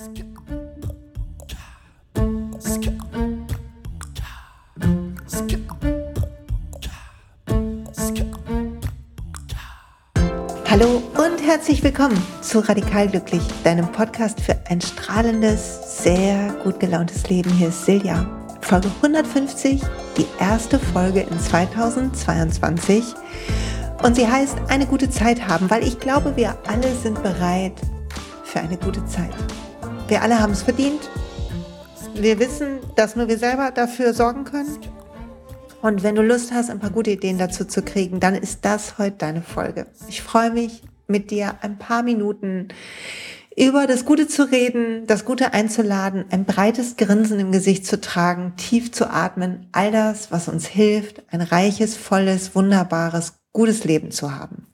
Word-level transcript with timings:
Hallo 0.00 0.08
und 11.18 11.36
herzlich 11.44 11.82
willkommen 11.82 12.16
zu 12.40 12.60
Radikal 12.60 13.08
Glücklich, 13.08 13.42
deinem 13.62 13.92
Podcast 13.92 14.40
für 14.40 14.56
ein 14.70 14.80
strahlendes, 14.80 16.02
sehr 16.02 16.54
gut 16.64 16.80
gelauntes 16.80 17.28
Leben. 17.28 17.50
Hier 17.50 17.68
ist 17.68 17.84
Silja, 17.84 18.24
Folge 18.62 18.90
150, 19.02 19.82
die 20.16 20.24
erste 20.38 20.78
Folge 20.78 21.20
in 21.20 21.38
2022. 21.38 23.04
Und 24.02 24.16
sie 24.16 24.26
heißt 24.26 24.56
eine 24.68 24.86
gute 24.86 25.10
Zeit 25.10 25.46
haben, 25.46 25.68
weil 25.68 25.86
ich 25.86 26.00
glaube, 26.00 26.36
wir 26.36 26.56
alle 26.66 26.90
sind 26.94 27.22
bereit 27.22 27.74
für 28.44 28.60
eine 28.60 28.78
gute 28.78 29.04
Zeit. 29.04 29.34
Wir 30.10 30.22
alle 30.22 30.40
haben 30.40 30.52
es 30.52 30.62
verdient. 30.62 31.08
Wir 32.14 32.40
wissen, 32.40 32.80
dass 32.96 33.14
nur 33.14 33.28
wir 33.28 33.38
selber 33.38 33.70
dafür 33.70 34.12
sorgen 34.12 34.42
können. 34.42 34.76
Und 35.82 36.02
wenn 36.02 36.16
du 36.16 36.22
Lust 36.22 36.50
hast, 36.52 36.68
ein 36.68 36.80
paar 36.80 36.90
gute 36.90 37.12
Ideen 37.12 37.38
dazu 37.38 37.64
zu 37.64 37.80
kriegen, 37.80 38.18
dann 38.18 38.34
ist 38.34 38.64
das 38.64 38.98
heute 38.98 39.18
deine 39.18 39.40
Folge. 39.40 39.86
Ich 40.08 40.20
freue 40.20 40.50
mich, 40.50 40.82
mit 41.06 41.30
dir 41.30 41.54
ein 41.62 41.78
paar 41.78 42.02
Minuten 42.02 42.68
über 43.56 43.86
das 43.86 44.04
Gute 44.04 44.26
zu 44.26 44.50
reden, 44.50 45.06
das 45.06 45.24
Gute 45.24 45.52
einzuladen, 45.52 46.24
ein 46.30 46.44
breites 46.44 46.96
Grinsen 46.96 47.38
im 47.38 47.52
Gesicht 47.52 47.86
zu 47.86 48.00
tragen, 48.00 48.54
tief 48.56 48.90
zu 48.90 49.08
atmen, 49.08 49.68
all 49.70 49.92
das, 49.92 50.32
was 50.32 50.48
uns 50.48 50.66
hilft, 50.66 51.22
ein 51.32 51.40
reiches, 51.40 51.96
volles, 51.96 52.56
wunderbares, 52.56 53.34
gutes 53.52 53.84
Leben 53.84 54.10
zu 54.10 54.34
haben. 54.34 54.66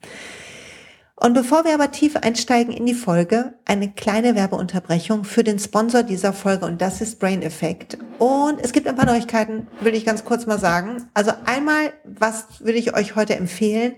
Und 1.19 1.33
bevor 1.33 1.65
wir 1.65 1.73
aber 1.73 1.89
tief 1.89 2.15
einsteigen 2.15 2.71
in 2.71 2.85
die 2.85 2.93
Folge, 2.93 3.55
eine 3.65 3.91
kleine 3.91 4.35
Werbeunterbrechung 4.35 5.23
für 5.23 5.43
den 5.43 5.57
Sponsor 5.57 6.03
dieser 6.03 6.31
Folge 6.31 6.65
und 6.65 6.79
das 6.79 7.01
ist 7.01 7.19
Brain 7.19 7.41
Effect. 7.41 7.97
Und 8.19 8.61
es 8.61 8.71
gibt 8.71 8.87
ein 8.87 8.95
paar 8.95 9.07
Neuigkeiten, 9.07 9.65
will 9.81 9.95
ich 9.95 10.05
ganz 10.05 10.25
kurz 10.25 10.45
mal 10.45 10.59
sagen. 10.59 11.09
Also 11.15 11.31
einmal, 11.45 11.91
was 12.03 12.45
würde 12.59 12.77
ich 12.77 12.95
euch 12.95 13.15
heute 13.15 13.35
empfehlen? 13.35 13.95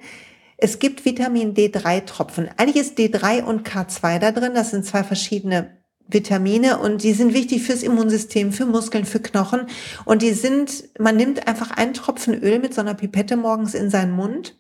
Es 0.56 0.80
gibt 0.80 1.04
Vitamin 1.04 1.54
D3 1.54 2.06
Tropfen. 2.06 2.50
Eigentlich 2.56 2.78
ist 2.78 2.98
D3 2.98 3.44
und 3.44 3.68
K2 3.68 4.20
da 4.20 4.32
drin. 4.32 4.54
Das 4.56 4.72
sind 4.72 4.86
zwei 4.86 5.04
verschiedene 5.04 5.78
Vitamine 6.08 6.80
und 6.80 7.04
die 7.04 7.14
sind 7.14 7.34
wichtig 7.34 7.64
fürs 7.64 7.84
Immunsystem, 7.84 8.54
für 8.54 8.66
Muskeln, 8.66 9.04
für 9.04 9.20
Knochen. 9.20 9.68
Und 10.06 10.22
die 10.22 10.32
sind, 10.32 10.86
man 10.98 11.18
nimmt 11.18 11.50
einfach 11.50 11.72
einen 11.72 11.94
Tropfen 11.94 12.34
Öl 12.34 12.60
mit 12.60 12.74
so 12.74 12.80
einer 12.80 12.94
Pipette 12.94 13.36
morgens 13.36 13.74
in 13.74 13.90
seinen 13.90 14.12
Mund 14.12 14.56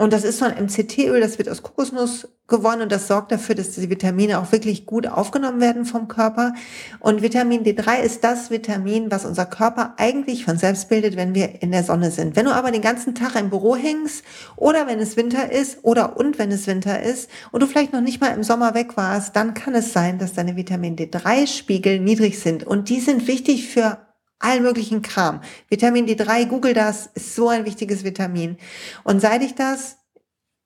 und 0.00 0.14
das 0.14 0.24
ist 0.24 0.38
so 0.38 0.46
ein 0.46 0.64
MCT-Öl, 0.64 1.20
das 1.20 1.36
wird 1.36 1.50
aus 1.50 1.62
Kokosnuss 1.62 2.26
gewonnen 2.48 2.80
und 2.80 2.90
das 2.90 3.06
sorgt 3.06 3.32
dafür, 3.32 3.54
dass 3.54 3.72
die 3.72 3.90
Vitamine 3.90 4.38
auch 4.38 4.50
wirklich 4.50 4.86
gut 4.86 5.06
aufgenommen 5.06 5.60
werden 5.60 5.84
vom 5.84 6.08
Körper. 6.08 6.54
Und 7.00 7.20
Vitamin 7.20 7.64
D3 7.64 8.00
ist 8.00 8.24
das 8.24 8.50
Vitamin, 8.50 9.10
was 9.10 9.26
unser 9.26 9.44
Körper 9.44 9.92
eigentlich 9.98 10.46
von 10.46 10.56
selbst 10.56 10.88
bildet, 10.88 11.16
wenn 11.16 11.34
wir 11.34 11.60
in 11.60 11.70
der 11.70 11.84
Sonne 11.84 12.10
sind. 12.10 12.34
Wenn 12.34 12.46
du 12.46 12.54
aber 12.54 12.70
den 12.70 12.80
ganzen 12.80 13.14
Tag 13.14 13.36
im 13.36 13.50
Büro 13.50 13.76
hängst 13.76 14.24
oder 14.56 14.86
wenn 14.86 15.00
es 15.00 15.18
Winter 15.18 15.52
ist 15.52 15.80
oder 15.82 16.16
und 16.16 16.38
wenn 16.38 16.50
es 16.50 16.66
Winter 16.66 17.02
ist 17.02 17.28
und 17.52 17.62
du 17.62 17.66
vielleicht 17.66 17.92
noch 17.92 18.00
nicht 18.00 18.22
mal 18.22 18.34
im 18.34 18.42
Sommer 18.42 18.72
weg 18.72 18.96
warst, 18.96 19.36
dann 19.36 19.52
kann 19.52 19.74
es 19.74 19.92
sein, 19.92 20.18
dass 20.18 20.32
deine 20.32 20.56
Vitamin 20.56 20.96
D3-Spiegel 20.96 22.00
niedrig 22.00 22.38
sind. 22.38 22.66
Und 22.66 22.88
die 22.88 23.00
sind 23.00 23.28
wichtig 23.28 23.68
für 23.68 23.98
allen 24.40 24.62
möglichen 24.62 25.02
Kram. 25.02 25.40
Vitamin 25.68 26.06
D3, 26.06 26.46
google 26.46 26.74
das, 26.74 27.10
ist 27.14 27.36
so 27.36 27.48
ein 27.48 27.64
wichtiges 27.64 28.04
Vitamin. 28.04 28.56
Und 29.04 29.20
seit 29.20 29.42
ich 29.42 29.54
das 29.54 29.98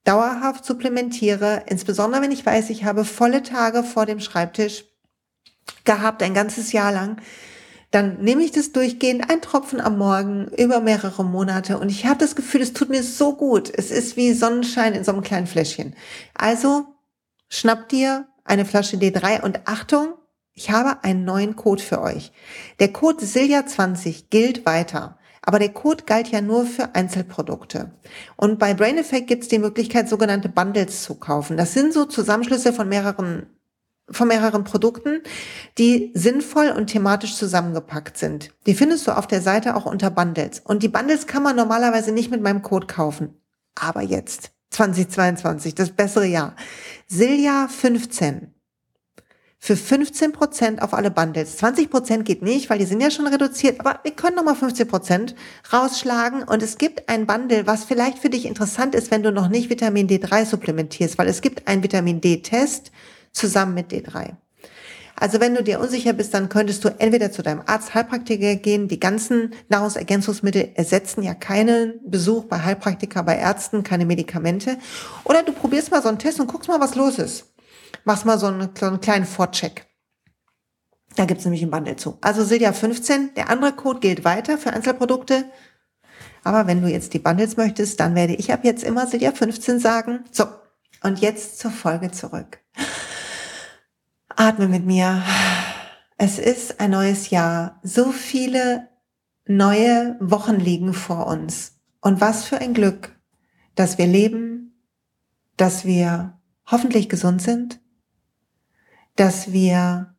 dauerhaft 0.05 0.65
supplementiere, 0.65 1.65
insbesondere 1.67 2.23
wenn 2.23 2.33
ich 2.33 2.47
weiß, 2.47 2.71
ich 2.71 2.85
habe 2.85 3.05
volle 3.05 3.43
Tage 3.43 3.83
vor 3.83 4.07
dem 4.07 4.21
Schreibtisch 4.21 4.85
gehabt, 5.85 6.23
ein 6.23 6.35
ganzes 6.35 6.73
Jahr 6.73 6.93
lang, 6.93 7.21
dann 7.91 8.21
nehme 8.21 8.43
ich 8.43 8.51
das 8.51 8.73
durchgehend, 8.73 9.31
ein 9.31 9.41
Tropfen 9.41 9.81
am 9.81 9.99
Morgen 9.99 10.49
über 10.59 10.81
mehrere 10.81 11.25
Monate 11.25 11.79
und 11.79 11.91
ich 11.91 12.07
habe 12.07 12.19
das 12.19 12.35
Gefühl, 12.35 12.61
es 12.61 12.73
tut 12.73 12.89
mir 12.89 13.05
so 13.05 13.37
gut. 13.37 13.71
Es 13.73 13.91
ist 13.93 14.17
wie 14.17 14.33
Sonnenschein 14.33 14.95
in 14.95 15.05
so 15.05 15.13
einem 15.13 15.23
kleinen 15.23 15.47
Fläschchen. 15.47 15.95
Also 16.35 16.87
schnapp 17.49 17.89
dir 17.89 18.27
eine 18.45 18.65
Flasche 18.65 18.97
D3 18.97 19.43
und 19.43 19.61
Achtung, 19.67 20.15
ich 20.55 20.71
habe 20.71 21.03
einen 21.03 21.25
neuen 21.25 21.57
Code 21.57 21.83
für 21.83 22.01
euch. 22.01 22.33
Der 22.79 22.93
Code 22.93 23.25
Silja20 23.25 24.25
gilt 24.31 24.65
weiter. 24.65 25.19
Aber 25.43 25.59
der 25.59 25.71
Code 25.73 26.05
galt 26.05 26.29
ja 26.29 26.41
nur 26.41 26.65
für 26.65 26.95
Einzelprodukte. 26.95 27.91
Und 28.37 28.59
bei 28.59 28.73
Brain 28.73 28.97
Effect 28.97 29.27
gibt 29.27 29.43
es 29.43 29.49
die 29.49 29.59
Möglichkeit, 29.59 30.09
sogenannte 30.09 30.49
Bundles 30.49 31.03
zu 31.03 31.17
kaufen. 31.17 31.59
Das 31.59 31.75
sind 31.75 31.93
so 31.93 32.07
Zusammenschlüsse 32.07 32.73
von 32.73 32.89
mehreren 32.89 33.47
von 34.11 34.29
mehreren 34.29 34.65
Produkten, 34.65 35.23
die 35.79 36.13
sinnvoll 36.15 36.69
und 36.69 36.89
thematisch 36.89 37.37
zusammengepackt 37.37 38.19
sind. 38.19 38.51
Die 38.67 38.75
findest 38.75 39.07
du 39.07 39.13
auf 39.13 39.27
der 39.27 39.41
Seite 39.41 39.75
auch 39.77 39.87
unter 39.87 40.11
Bundles. 40.11 40.61
Und 40.61 40.83
die 40.83 40.89
Bundles 40.89 41.27
kann 41.27 41.43
man 41.43 41.57
normalerweise 41.57 42.13
nicht 42.13 42.31
mit 42.31 42.43
meinem 42.43 42.61
Code 42.61 42.87
kaufen. 42.87 43.41
Aber 43.75 44.03
jetzt, 44.03 44.53
2022, 44.71 45.75
das 45.75 45.91
bessere 45.91 46.27
Jahr. 46.27 46.55
Silja 47.07 47.67
15 47.69 48.54
für 49.65 49.79
15 49.79 50.33
Prozent 50.33 50.83
auf 50.83 50.93
alle 50.93 51.11
Bundles. 51.11 51.57
20 51.57 51.89
Prozent 51.89 52.27
geht 52.27 52.43
nicht, 52.43 52.69
weil 52.69 52.79
die 52.79 52.85
sind 52.85 53.01
ja 53.01 53.11
schon 53.11 53.27
reduziert, 53.27 53.81
aber 53.81 53.99
wir 54.03 54.11
können 54.11 54.37
nochmal 54.37 54.57
15 54.57 54.87
Prozent 54.87 55.35
rausschlagen 55.73 56.43
und 56.43 56.63
es 56.63 56.77
gibt 56.77 57.09
ein 57.09 57.27
Bundle, 57.27 57.67
was 57.67 57.85
vielleicht 57.85 58.19
für 58.19 58.29
dich 58.29 58.45
interessant 58.45 58.95
ist, 58.95 59.11
wenn 59.11 59.23
du 59.23 59.33
noch 59.33 59.49
nicht 59.49 59.71
Vitamin 59.71 60.07
D3 60.07 60.45
supplementierst, 60.45 61.17
weil 61.17 61.29
es 61.29 61.41
gibt 61.41 61.67
einen 61.67 61.83
Vitamin 61.83 62.21
D-Test 62.21 62.93
zusammen 63.33 63.73
mit 63.73 63.91
D3. 63.91 64.33
Also 65.17 65.41
wenn 65.41 65.55
du 65.55 65.63
dir 65.63 65.81
unsicher 65.81 66.13
bist, 66.13 66.35
dann 66.35 66.51
könntest 66.51 66.85
du 66.85 66.91
entweder 66.99 67.33
zu 67.33 67.43
deinem 67.43 67.63
Arzt, 67.65 67.95
Heilpraktiker 67.95 68.57
gehen. 68.57 68.89
Die 68.89 69.01
ganzen 69.01 69.55
Nahrungsergänzungsmittel 69.71 70.73
ersetzen 70.75 71.23
ja 71.23 71.33
keinen 71.33 72.01
Besuch 72.05 72.45
bei 72.45 72.61
Heilpraktiker, 72.61 73.23
bei 73.23 73.39
Ärzten, 73.39 73.83
keine 73.83 74.05
Medikamente. 74.05 74.77
Oder 75.25 75.43
du 75.43 75.53
probierst 75.53 75.91
mal 75.91 76.03
so 76.03 76.11
einen 76.11 76.19
Test 76.19 76.39
und 76.39 76.49
guckst 76.49 76.69
mal, 76.69 76.81
was 76.81 76.97
los 76.97 77.19
ist 77.19 77.54
machst 78.05 78.25
mal 78.25 78.39
so 78.39 78.47
einen, 78.47 78.71
so 78.79 78.87
einen 78.87 79.01
kleinen 79.01 79.27
Vorcheck. 79.27 79.87
Da 81.17 81.27
gibt's 81.27 81.45
nämlich 81.45 81.63
ein 81.63 81.71
Bundle 81.71 81.97
zu. 81.97 82.19
Also 82.21 82.45
Silja 82.45 82.73
15, 82.73 83.35
der 83.35 83.51
andere 83.51 83.73
Code 83.73 84.01
gilt 84.01 84.25
weiter 84.25 84.59
für 84.59 84.73
Einzelprodukte. 84.73 85.45
Aber 86.43 86.67
wenn 86.67 86.83
du 86.83 86.89
jetzt 86.89 87.15
die 87.15 87.19
Bundles 87.19 87.57
möchtest, 87.57 88.01
dann 88.01 88.15
werde 88.15 88.35
ich 88.35 88.53
ab 88.53 88.61
jetzt 88.65 88.85
immer 88.85 89.07
Silja 89.07 89.33
15 89.33 89.79
sagen. 89.79 90.25
So, 90.31 90.45
und 91.03 91.21
jetzt 91.21 91.59
zur 91.59 91.71
Folge 91.71 92.11
zurück. 92.11 92.59
Atme 94.29 94.69
mit 94.69 94.85
mir. 94.85 95.23
Es 96.17 96.39
ist 96.39 96.81
ein 96.81 96.91
neues 96.91 97.31
Jahr. 97.31 97.81
So 97.83 98.11
viele 98.11 98.89
neue 99.47 100.17
Wochen 100.21 100.57
liegen 100.57 100.95
vor 100.95 101.27
uns. 101.27 101.79
Und 102.01 102.21
was 102.21 102.45
für 102.45 102.59
ein 102.59 102.75
Glück, 102.75 103.15
dass 103.75 103.99
wir 103.99 104.07
leben, 104.07 104.89
dass 105.57 105.85
wir 105.85 106.41
hoffentlich 106.67 107.09
gesund 107.09 107.43
sind, 107.43 107.81
dass 109.17 109.53
wir 109.53 110.15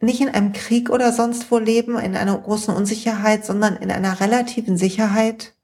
nicht 0.00 0.20
in 0.20 0.28
einem 0.28 0.52
Krieg 0.52 0.90
oder 0.90 1.12
sonst 1.12 1.50
wo 1.50 1.58
leben, 1.58 1.98
in 1.98 2.16
einer 2.16 2.36
großen 2.38 2.74
Unsicherheit, 2.74 3.44
sondern 3.44 3.76
in 3.76 3.90
einer 3.90 4.20
relativen 4.20 4.76
Sicherheit 4.76 5.54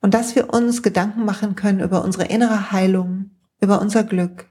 und 0.00 0.14
dass 0.14 0.36
wir 0.36 0.52
uns 0.52 0.82
Gedanken 0.82 1.24
machen 1.24 1.56
können 1.56 1.80
über 1.80 2.04
unsere 2.04 2.26
innere 2.26 2.70
Heilung, 2.70 3.30
über 3.60 3.80
unser 3.80 4.04
Glück, 4.04 4.46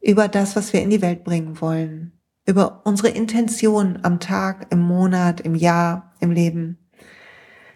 über 0.00 0.28
das, 0.28 0.56
was 0.56 0.72
wir 0.72 0.82
in 0.82 0.90
die 0.90 1.02
Welt 1.02 1.24
bringen 1.24 1.60
wollen, 1.60 2.12
über 2.46 2.82
unsere 2.84 3.08
Intention 3.08 3.98
am 4.02 4.20
Tag, 4.20 4.66
im 4.70 4.80
Monat, 4.80 5.40
im 5.40 5.54
Jahr, 5.54 6.12
im 6.20 6.30
Leben, 6.30 6.78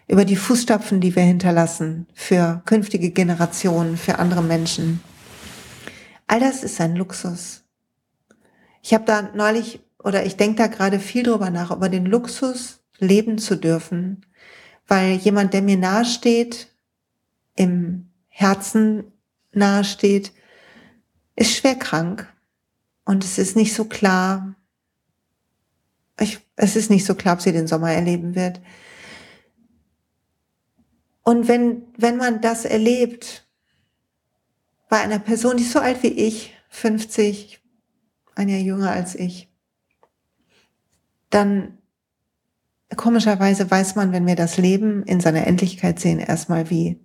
über 0.07 0.23
die 0.23 0.35
Fußstapfen, 0.35 1.01
die 1.01 1.15
wir 1.15 1.23
hinterlassen 1.23 2.07
für 2.13 2.61
künftige 2.65 3.11
Generationen, 3.11 3.97
für 3.97 4.19
andere 4.19 4.41
Menschen. 4.41 5.01
All 6.27 6.39
das 6.41 6.63
ist 6.63 6.79
ein 6.81 6.95
Luxus. 6.95 7.63
Ich 8.81 8.93
habe 8.93 9.05
da 9.05 9.21
neulich 9.33 9.79
oder 9.99 10.25
ich 10.25 10.37
denke 10.37 10.57
da 10.57 10.67
gerade 10.67 10.99
viel 10.99 11.23
drüber 11.23 11.49
nach, 11.49 11.71
über 11.71 11.89
den 11.89 12.05
Luxus 12.05 12.81
leben 12.99 13.37
zu 13.37 13.55
dürfen, 13.55 14.25
weil 14.87 15.13
jemand, 15.13 15.53
der 15.53 15.61
mir 15.61 15.77
nahesteht, 15.77 16.67
im 17.55 18.09
Herzen 18.27 19.11
nahesteht, 19.51 20.31
ist 21.35 21.55
schwer 21.55 21.75
krank 21.75 22.31
und 23.05 23.23
es 23.23 23.37
ist 23.37 23.55
nicht 23.55 23.73
so 23.73 23.85
klar, 23.85 24.55
ich, 26.19 26.39
es 26.55 26.75
ist 26.75 26.89
nicht 26.89 27.05
so 27.05 27.15
klar, 27.15 27.35
ob 27.35 27.41
sie 27.41 27.51
den 27.51 27.67
Sommer 27.67 27.91
erleben 27.91 28.35
wird. 28.35 28.59
Und 31.23 31.47
wenn, 31.47 31.83
wenn 31.97 32.17
man 32.17 32.41
das 32.41 32.65
erlebt, 32.65 33.46
bei 34.89 34.99
einer 34.99 35.19
Person, 35.19 35.57
die 35.57 35.63
ist 35.63 35.73
so 35.73 35.79
alt 35.79 36.01
wie 36.03 36.07
ich, 36.07 36.53
50, 36.69 37.61
ein 38.35 38.49
Jahr 38.49 38.59
jünger 38.59 38.91
als 38.91 39.15
ich, 39.15 39.49
dann 41.29 41.77
komischerweise 42.95 43.69
weiß 43.69 43.95
man, 43.95 44.11
wenn 44.11 44.27
wir 44.27 44.35
das 44.35 44.57
Leben 44.57 45.03
in 45.03 45.19
seiner 45.19 45.45
Endlichkeit 45.45 45.99
sehen, 45.99 46.19
erstmal 46.19 46.69
wie, 46.69 46.99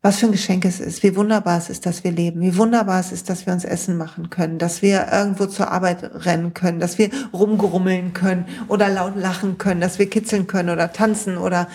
was 0.00 0.18
für 0.18 0.26
ein 0.26 0.32
Geschenk 0.32 0.64
es 0.64 0.78
ist, 0.78 1.02
wie 1.02 1.16
wunderbar 1.16 1.58
es 1.58 1.70
ist, 1.70 1.84
dass 1.84 2.04
wir 2.04 2.12
leben, 2.12 2.40
wie 2.40 2.56
wunderbar 2.56 3.00
es 3.00 3.10
ist, 3.10 3.28
dass 3.28 3.46
wir 3.46 3.52
uns 3.52 3.64
Essen 3.64 3.96
machen 3.96 4.30
können, 4.30 4.58
dass 4.58 4.80
wir 4.80 5.08
irgendwo 5.10 5.46
zur 5.46 5.72
Arbeit 5.72 6.24
rennen 6.24 6.54
können, 6.54 6.78
dass 6.78 6.98
wir 6.98 7.10
rumgrummeln 7.32 8.12
können 8.12 8.46
oder 8.68 8.88
laut 8.88 9.16
lachen 9.16 9.58
können, 9.58 9.80
dass 9.80 9.98
wir 9.98 10.08
kitzeln 10.08 10.46
können 10.46 10.70
oder 10.70 10.92
tanzen 10.92 11.36
oder 11.36 11.68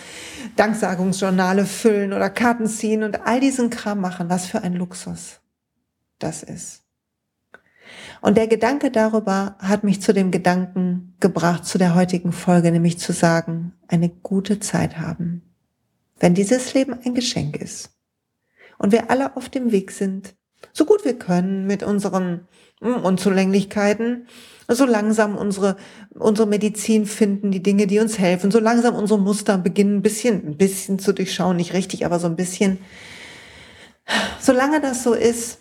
Danksagungsjournale 0.56 1.66
füllen 1.66 2.14
oder 2.14 2.30
Karten 2.30 2.68
ziehen 2.68 3.04
und 3.04 3.28
all 3.28 3.42
diesen 3.42 3.70
Kram 3.70 4.00
machen. 4.00 4.30
Was 4.30 4.46
für 4.46 4.62
ein 4.62 4.74
Luxus 4.74 5.42
das 6.20 6.44
ist. 6.44 6.82
Und 8.22 8.38
der 8.38 8.48
Gedanke 8.48 8.90
darüber 8.90 9.58
hat 9.60 9.84
mich 9.84 10.02
zu 10.02 10.14
dem 10.14 10.32
Gedanken 10.32 11.16
gebracht, 11.20 11.66
zu 11.66 11.78
der 11.78 11.94
heutigen 11.94 12.32
Folge, 12.32 12.72
nämlich 12.72 12.98
zu 13.00 13.12
sagen, 13.12 13.74
eine 13.90 14.08
gute 14.08 14.62
Zeit 14.62 14.98
haben. 14.98 15.42
Wenn 16.20 16.34
dieses 16.34 16.74
Leben 16.74 16.96
ein 17.04 17.16
Geschenk 17.16 17.58
ist 17.58 17.93
und 18.78 18.92
wir 18.92 19.10
alle 19.10 19.36
auf 19.36 19.50
dem 19.50 19.72
Weg 19.72 19.92
sind, 19.92 20.36
so 20.72 20.86
gut 20.86 21.06
wir 21.06 21.18
können 21.18 21.68
mit 21.68 21.84
unseren 21.84 22.48
hm, 22.82 23.04
Unzulänglichkeiten, 23.04 24.28
so 24.68 24.86
langsam 24.86 25.38
unsere, 25.38 25.76
unsere 26.12 26.48
Medizin 26.48 27.06
finden, 27.06 27.52
die 27.52 27.64
Dinge, 27.64 27.88
die 27.88 28.00
uns 28.00 28.18
helfen, 28.18 28.52
so 28.52 28.60
langsam 28.60 28.96
unsere 28.96 29.20
Muster 29.20 29.58
beginnen, 29.58 29.98
ein 29.98 30.02
bisschen, 30.02 30.48
ein 30.48 30.58
bisschen 30.58 31.00
zu 31.00 31.14
durchschauen, 31.14 31.58
nicht 31.58 31.74
richtig, 31.74 32.06
aber 32.06 32.20
so 32.20 32.28
ein 32.28 32.36
bisschen. 32.36 32.80
Solange 34.40 34.82
das 34.82 35.04
so 35.04 35.14
ist, 35.14 35.60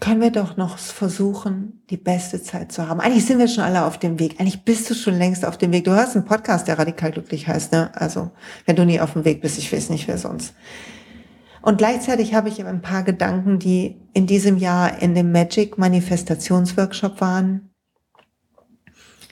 können 0.00 0.20
wir 0.20 0.30
doch 0.30 0.56
noch 0.56 0.78
versuchen, 0.78 1.82
die 1.88 1.96
beste 1.96 2.42
Zeit 2.42 2.70
zu 2.70 2.86
haben. 2.86 3.00
Eigentlich 3.00 3.24
sind 3.24 3.38
wir 3.38 3.48
schon 3.48 3.64
alle 3.64 3.84
auf 3.84 3.98
dem 3.98 4.18
Weg. 4.18 4.38
Eigentlich 4.38 4.62
bist 4.62 4.90
du 4.90 4.94
schon 4.94 5.16
längst 5.16 5.44
auf 5.44 5.56
dem 5.56 5.72
Weg. 5.72 5.84
Du 5.84 5.92
hörst 5.92 6.14
einen 6.14 6.26
Podcast, 6.26 6.68
der 6.68 6.78
radikal 6.78 7.12
glücklich 7.12 7.48
heißt, 7.48 7.72
ne? 7.72 7.90
Also, 7.94 8.30
wenn 8.66 8.76
du 8.76 8.84
nie 8.84 9.00
auf 9.00 9.14
dem 9.14 9.24
Weg 9.24 9.40
bist, 9.40 9.58
ich 9.58 9.72
weiß 9.72 9.88
nicht, 9.88 10.06
wer 10.06 10.18
sonst. 10.18 10.54
Und 11.66 11.78
gleichzeitig 11.78 12.32
habe 12.32 12.48
ich 12.48 12.64
ein 12.64 12.80
paar 12.80 13.02
Gedanken, 13.02 13.58
die 13.58 13.96
in 14.12 14.28
diesem 14.28 14.56
Jahr 14.56 15.02
in 15.02 15.16
dem 15.16 15.32
Magic 15.32 15.78
Manifestationsworkshop 15.78 17.20
waren. 17.20 17.70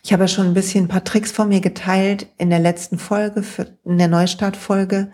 Ich 0.03 0.13
habe 0.13 0.25
ja 0.25 0.29
schon 0.29 0.49
ein 0.49 0.55
bisschen 0.55 0.87
ein 0.87 0.89
paar 0.89 1.05
Tricks 1.05 1.31
von 1.31 1.49
mir 1.49 1.61
geteilt 1.61 2.27
in 2.37 2.51
der 2.51 2.59
letzten 2.59 2.99
Folge, 2.99 3.45
in 3.85 3.99
der 3.99 4.09
Neustartfolge. 4.09 5.13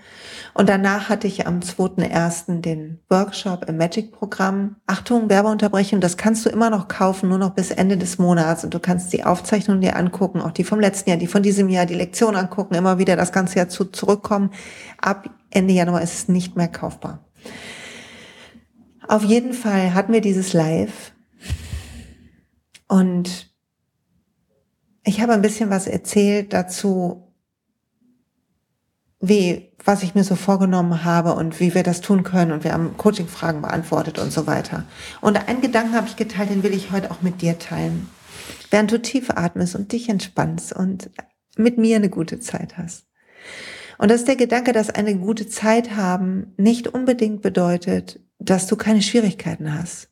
Und 0.55 0.71
danach 0.71 1.11
hatte 1.11 1.27
ich 1.27 1.47
am 1.47 1.61
2.1. 1.61 2.63
den 2.63 3.01
Workshop 3.11 3.69
im 3.69 3.77
Magic-Programm. 3.77 4.77
Achtung, 4.87 5.29
Werbeunterbrechung, 5.29 6.01
das 6.01 6.17
kannst 6.17 6.47
du 6.47 6.49
immer 6.49 6.71
noch 6.71 6.89
kaufen, 6.89 7.29
nur 7.29 7.37
noch 7.39 7.51
bis 7.51 7.71
Ende 7.71 7.99
des 7.99 8.17
Monats. 8.17 8.65
Und 8.65 8.73
du 8.73 8.81
kannst 8.81 9.13
die 9.13 9.25
Aufzeichnungen 9.25 9.83
dir 9.83 9.95
angucken, 9.95 10.41
auch 10.41 10.53
die 10.53 10.65
vom 10.65 10.81
letzten 10.81 11.11
Jahr, 11.11 11.19
die 11.19 11.27
von 11.27 11.43
diesem 11.43 11.69
Jahr, 11.69 11.85
die 11.85 11.95
Lektion 11.95 12.35
angucken, 12.35 12.75
immer 12.75 12.97
wieder 12.97 13.15
das 13.15 13.31
ganze 13.31 13.59
Jahr 13.59 13.69
zu, 13.69 13.85
zurückkommen. 13.85 14.53
Ab 15.03 15.29
Ende 15.51 15.75
Januar 15.75 16.03
ist 16.03 16.15
es 16.15 16.29
nicht 16.29 16.57
mehr 16.57 16.69
kaufbar. 16.69 17.27
Auf 19.09 19.25
jeden 19.25 19.53
Fall 19.53 19.95
hatten 19.95 20.13
wir 20.13 20.21
dieses 20.21 20.53
Live. 20.53 21.13
Und 22.87 23.53
ich 25.05 25.21
habe 25.21 25.33
ein 25.33 25.43
bisschen 25.43 25.71
was 25.71 25.87
erzählt 25.87 26.53
dazu, 26.53 27.35
wie, 29.21 29.73
was 29.85 30.03
ich 30.03 30.15
mir 30.15 30.25
so 30.25 30.35
vorgenommen 30.35 31.05
habe 31.05 31.35
und 31.35 31.61
wie 31.61 31.75
wir 31.75 31.83
das 31.83 32.01
tun 32.01 32.23
können. 32.23 32.53
Und 32.53 32.65
wir 32.65 32.73
haben 32.73 32.97
Coaching-Fragen 32.97 33.63
beantwortet 33.63 34.19
und 34.19 34.33
so 34.33 34.47
weiter. 34.47 34.85
Und 35.21 35.49
einen 35.49 35.61
Gedanken 35.61 35.95
habe 35.95 36.07
ich 36.07 36.17
geteilt, 36.17 36.51
den 36.51 36.63
will 36.63 36.73
ich 36.73 36.91
heute 36.91 37.11
auch 37.11 37.23
mit 37.23 37.43
dir 37.43 37.59
teilen. 37.59 38.09
Während 38.71 38.93
du 38.93 39.01
tief 39.01 39.31
atmest 39.31 39.75
und 39.75 39.93
dich 39.93 40.09
entspannst 40.09 40.73
und 40.73 41.11
mit 41.57 41.79
mir 41.79 41.97
eine 41.97 42.09
gute 42.09 42.41
Zeit 42.41 42.79
hast. 42.79 43.07
Und 44.01 44.11
das 44.11 44.21
ist 44.21 44.29
der 44.29 44.37
Gedanke, 44.37 44.73
dass 44.73 44.89
eine 44.89 45.15
gute 45.15 45.47
Zeit 45.47 45.95
haben 45.95 46.55
nicht 46.57 46.89
unbedingt 46.89 47.43
bedeutet, 47.43 48.19
dass 48.39 48.67
du 48.67 48.75
keine 48.75 49.03
Schwierigkeiten 49.03 49.79
hast. 49.79 50.09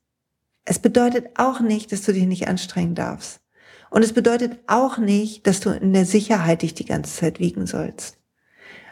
Es 0.67 0.79
bedeutet 0.79 1.31
auch 1.37 1.61
nicht, 1.61 1.91
dass 1.91 2.03
du 2.03 2.13
dich 2.13 2.27
nicht 2.27 2.49
anstrengen 2.49 2.95
darfst. 2.95 3.41
Und 3.89 4.03
es 4.03 4.13
bedeutet 4.13 4.59
auch 4.67 4.99
nicht, 4.99 5.47
dass 5.47 5.61
du 5.61 5.71
in 5.71 5.95
der 5.95 6.05
Sicherheit 6.05 6.61
dich 6.61 6.75
die 6.75 6.85
ganze 6.85 7.19
Zeit 7.19 7.39
wiegen 7.39 7.67
sollst. 7.67 8.19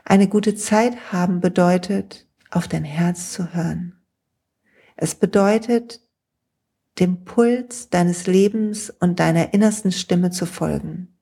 Eine 0.02 0.28
gute 0.28 0.54
Zeit 0.54 1.12
haben 1.12 1.40
bedeutet, 1.40 2.26
auf 2.50 2.66
dein 2.66 2.84
Herz 2.84 3.32
zu 3.32 3.52
hören. 3.52 4.00
Es 4.96 5.14
bedeutet, 5.14 6.00
dem 6.98 7.22
Puls 7.26 7.90
deines 7.90 8.26
Lebens 8.26 8.88
und 8.88 9.20
deiner 9.20 9.52
innersten 9.52 9.93
Stimme 9.93 10.31
zu 10.31 10.46
folgen. 10.46 11.16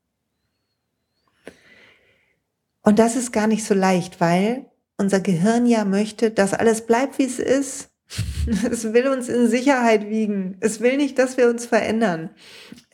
Und 2.84 2.98
das 2.98 3.16
ist 3.16 3.32
gar 3.32 3.46
nicht 3.46 3.64
so 3.64 3.74
leicht, 3.74 4.20
weil 4.20 4.66
unser 4.96 5.20
Gehirn 5.20 5.66
ja 5.66 5.84
möchte, 5.84 6.30
dass 6.30 6.54
alles 6.54 6.86
bleibt, 6.86 7.18
wie 7.18 7.24
es 7.24 7.38
ist 7.38 7.90
Es 8.70 8.92
will 8.92 9.08
uns 9.08 9.28
in 9.28 9.48
Sicherheit 9.48 10.08
wiegen. 10.08 10.56
Es 10.60 10.80
will 10.80 10.96
nicht, 10.96 11.18
dass 11.18 11.36
wir 11.36 11.48
uns 11.48 11.66
verändern. 11.66 12.30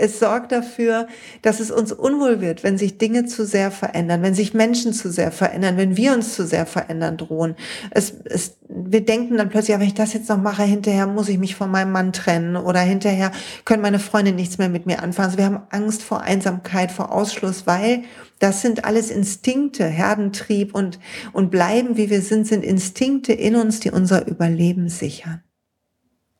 Es 0.01 0.19
sorgt 0.19 0.51
dafür, 0.51 1.09
dass 1.43 1.61
es 1.61 1.71
uns 1.71 1.93
unwohl 1.93 2.41
wird, 2.41 2.65
wenn 2.65 2.79
sich 2.79 2.97
Dinge 2.97 3.27
zu 3.27 3.45
sehr 3.45 3.71
verändern, 3.71 4.23
wenn 4.23 4.33
sich 4.33 4.55
Menschen 4.55 4.95
zu 4.95 5.11
sehr 5.11 5.31
verändern, 5.31 5.77
wenn 5.77 5.95
wir 5.99 6.15
uns 6.15 6.35
zu 6.35 6.47
sehr 6.47 6.65
verändern 6.65 7.19
drohen. 7.19 7.55
Es, 7.91 8.15
es, 8.25 8.57
wir 8.67 9.05
denken 9.05 9.37
dann 9.37 9.51
plötzlich, 9.51 9.75
ja, 9.75 9.81
wenn 9.81 9.87
ich 9.87 9.95
das 9.95 10.15
jetzt 10.15 10.31
noch 10.31 10.41
mache, 10.41 10.63
hinterher 10.63 11.07
muss 11.07 11.29
ich 11.29 11.39
mich 11.39 11.55
von 11.55 11.71
meinem 11.71 11.93
Mann 11.93 12.15
trennen 12.15 12.57
oder 12.57 12.81
hinterher 12.81 13.31
können 13.67 13.83
meine 13.83 13.99
Freunde 13.99 14.33
nichts 14.33 14.57
mehr 14.57 14.71
mit 14.71 14.87
mir 14.87 15.03
anfangen. 15.03 15.27
Also 15.27 15.39
wir 15.39 15.45
haben 15.45 15.67
Angst 15.69 16.03
vor 16.03 16.23
Einsamkeit, 16.23 16.91
vor 16.91 17.13
Ausschluss, 17.13 17.67
weil 17.67 18.05
das 18.39 18.63
sind 18.63 18.87
alles 18.87 19.11
Instinkte, 19.11 19.85
Herdentrieb 19.85 20.75
und, 20.75 20.99
und 21.33 21.51
bleiben, 21.51 21.99
wie 21.99 22.09
wir 22.09 22.23
sind, 22.23 22.47
sind 22.47 22.65
Instinkte 22.65 23.35
in 23.35 23.55
uns, 23.55 23.81
die 23.81 23.91
unser 23.91 24.27
Überleben 24.27 24.89
sichern. 24.89 25.43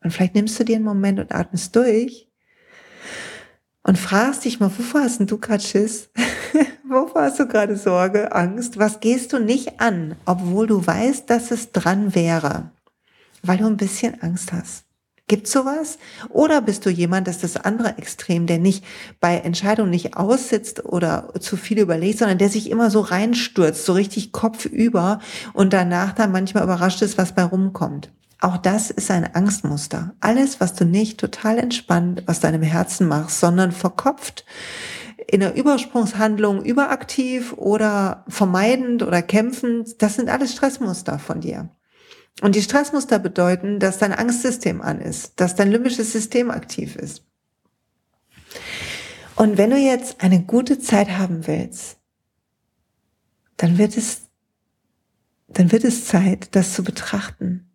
Und 0.03 0.11
vielleicht 0.11 0.33
nimmst 0.33 0.59
du 0.59 0.63
dir 0.63 0.77
einen 0.77 0.85
Moment 0.85 1.19
und 1.19 1.31
atmest 1.31 1.75
durch 1.75 2.30
und 3.83 3.97
fragst 3.97 4.45
dich 4.45 4.59
mal, 4.59 4.71
wovor 4.77 5.01
hast 5.01 5.19
denn 5.19 5.27
du 5.27 5.37
gerade 5.37 5.63
Schiss? 5.63 6.09
wovor 6.87 7.23
hast 7.23 7.39
du 7.39 7.47
gerade 7.47 7.75
Sorge, 7.75 8.33
Angst? 8.33 8.77
Was 8.77 8.99
gehst 8.99 9.33
du 9.33 9.39
nicht 9.39 9.79
an, 9.79 10.15
obwohl 10.25 10.67
du 10.67 10.85
weißt, 10.85 11.29
dass 11.29 11.51
es 11.51 11.71
dran 11.71 12.13
wäre? 12.13 12.71
Weil 13.41 13.57
du 13.57 13.65
ein 13.65 13.77
bisschen 13.77 14.21
Angst 14.21 14.53
hast. 14.53 14.85
Gibt's 15.27 15.53
sowas? 15.53 15.97
Oder 16.27 16.61
bist 16.61 16.85
du 16.85 16.89
jemand, 16.89 17.25
das 17.25 17.37
ist 17.37 17.55
das 17.55 17.63
andere 17.63 17.97
Extrem, 17.97 18.47
der 18.47 18.59
nicht 18.59 18.83
bei 19.21 19.37
Entscheidungen 19.37 19.89
nicht 19.89 20.17
aussitzt 20.17 20.83
oder 20.83 21.33
zu 21.39 21.55
viel 21.55 21.79
überlegt, 21.79 22.19
sondern 22.19 22.37
der 22.37 22.49
sich 22.49 22.69
immer 22.69 22.91
so 22.91 22.99
reinstürzt, 22.99 23.85
so 23.85 23.93
richtig 23.93 24.33
kopfüber 24.33 25.21
und 25.53 25.71
danach 25.71 26.11
dann 26.11 26.33
manchmal 26.33 26.65
überrascht 26.65 27.01
ist, 27.01 27.17
was 27.17 27.33
bei 27.33 27.43
rumkommt. 27.43 28.11
Auch 28.41 28.57
das 28.57 28.89
ist 28.89 29.11
ein 29.11 29.35
Angstmuster. 29.35 30.15
Alles, 30.19 30.59
was 30.59 30.73
du 30.73 30.83
nicht 30.83 31.19
total 31.19 31.59
entspannt 31.59 32.27
aus 32.27 32.39
deinem 32.39 32.63
Herzen 32.63 33.07
machst, 33.07 33.39
sondern 33.39 33.71
verkopft, 33.71 34.45
in 35.27 35.41
der 35.41 35.55
Übersprungshandlung 35.55 36.65
überaktiv 36.65 37.53
oder 37.53 38.25
vermeidend 38.27 39.03
oder 39.03 39.21
kämpfend, 39.21 40.01
das 40.01 40.15
sind 40.15 40.27
alles 40.27 40.53
Stressmuster 40.53 41.19
von 41.19 41.39
dir. 41.39 41.69
Und 42.41 42.55
die 42.55 42.63
Stressmuster 42.63 43.19
bedeuten, 43.19 43.79
dass 43.79 43.99
dein 43.99 44.11
Angstsystem 44.11 44.81
an 44.81 44.99
ist, 44.99 45.39
dass 45.39 45.55
dein 45.55 45.69
limbisches 45.69 46.11
System 46.11 46.49
aktiv 46.49 46.95
ist. 46.95 47.23
Und 49.35 49.59
wenn 49.59 49.69
du 49.69 49.77
jetzt 49.77 50.23
eine 50.23 50.41
gute 50.41 50.79
Zeit 50.79 51.11
haben 51.11 51.45
willst, 51.45 51.99
dann 53.57 53.77
wird 53.77 53.95
es, 53.97 54.23
dann 55.47 55.71
wird 55.71 55.83
es 55.83 56.05
Zeit, 56.05 56.55
das 56.55 56.73
zu 56.73 56.83
betrachten 56.83 57.70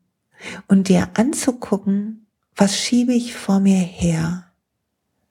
und 0.69 0.88
dir 0.88 1.11
anzugucken, 1.14 2.26
was 2.55 2.76
schiebe 2.76 3.12
ich 3.12 3.35
vor 3.35 3.61
mir 3.61 3.78
her? 3.78 4.45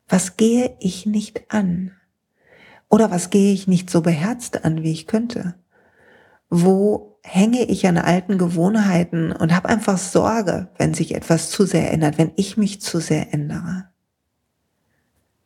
Was 0.08 0.38
gehe 0.38 0.76
ich 0.80 1.06
nicht 1.06 1.52
an? 1.52 1.92
Oder 2.90 3.10
was 3.10 3.30
gehe 3.30 3.54
ich 3.54 3.68
nicht 3.68 3.90
so 3.90 4.02
beherzt 4.02 4.64
an, 4.64 4.84
wie 4.84 4.92
ich 4.92 5.08
könnte? 5.08 5.56
Wo 6.50 7.16
hänge 7.24 7.64
ich 7.64 7.88
an 7.88 7.98
alten 7.98 8.38
Gewohnheiten 8.38 9.32
und 9.32 9.56
habe 9.56 9.68
einfach 9.68 9.98
Sorge, 9.98 10.70
wenn 10.78 10.94
sich 10.94 11.16
etwas 11.16 11.50
zu 11.50 11.66
sehr 11.66 11.92
ändert, 11.92 12.20
wenn 12.20 12.32
ich 12.36 12.56
mich 12.56 12.82
zu 12.82 13.00
sehr 13.00 13.34
ändere. 13.34 13.90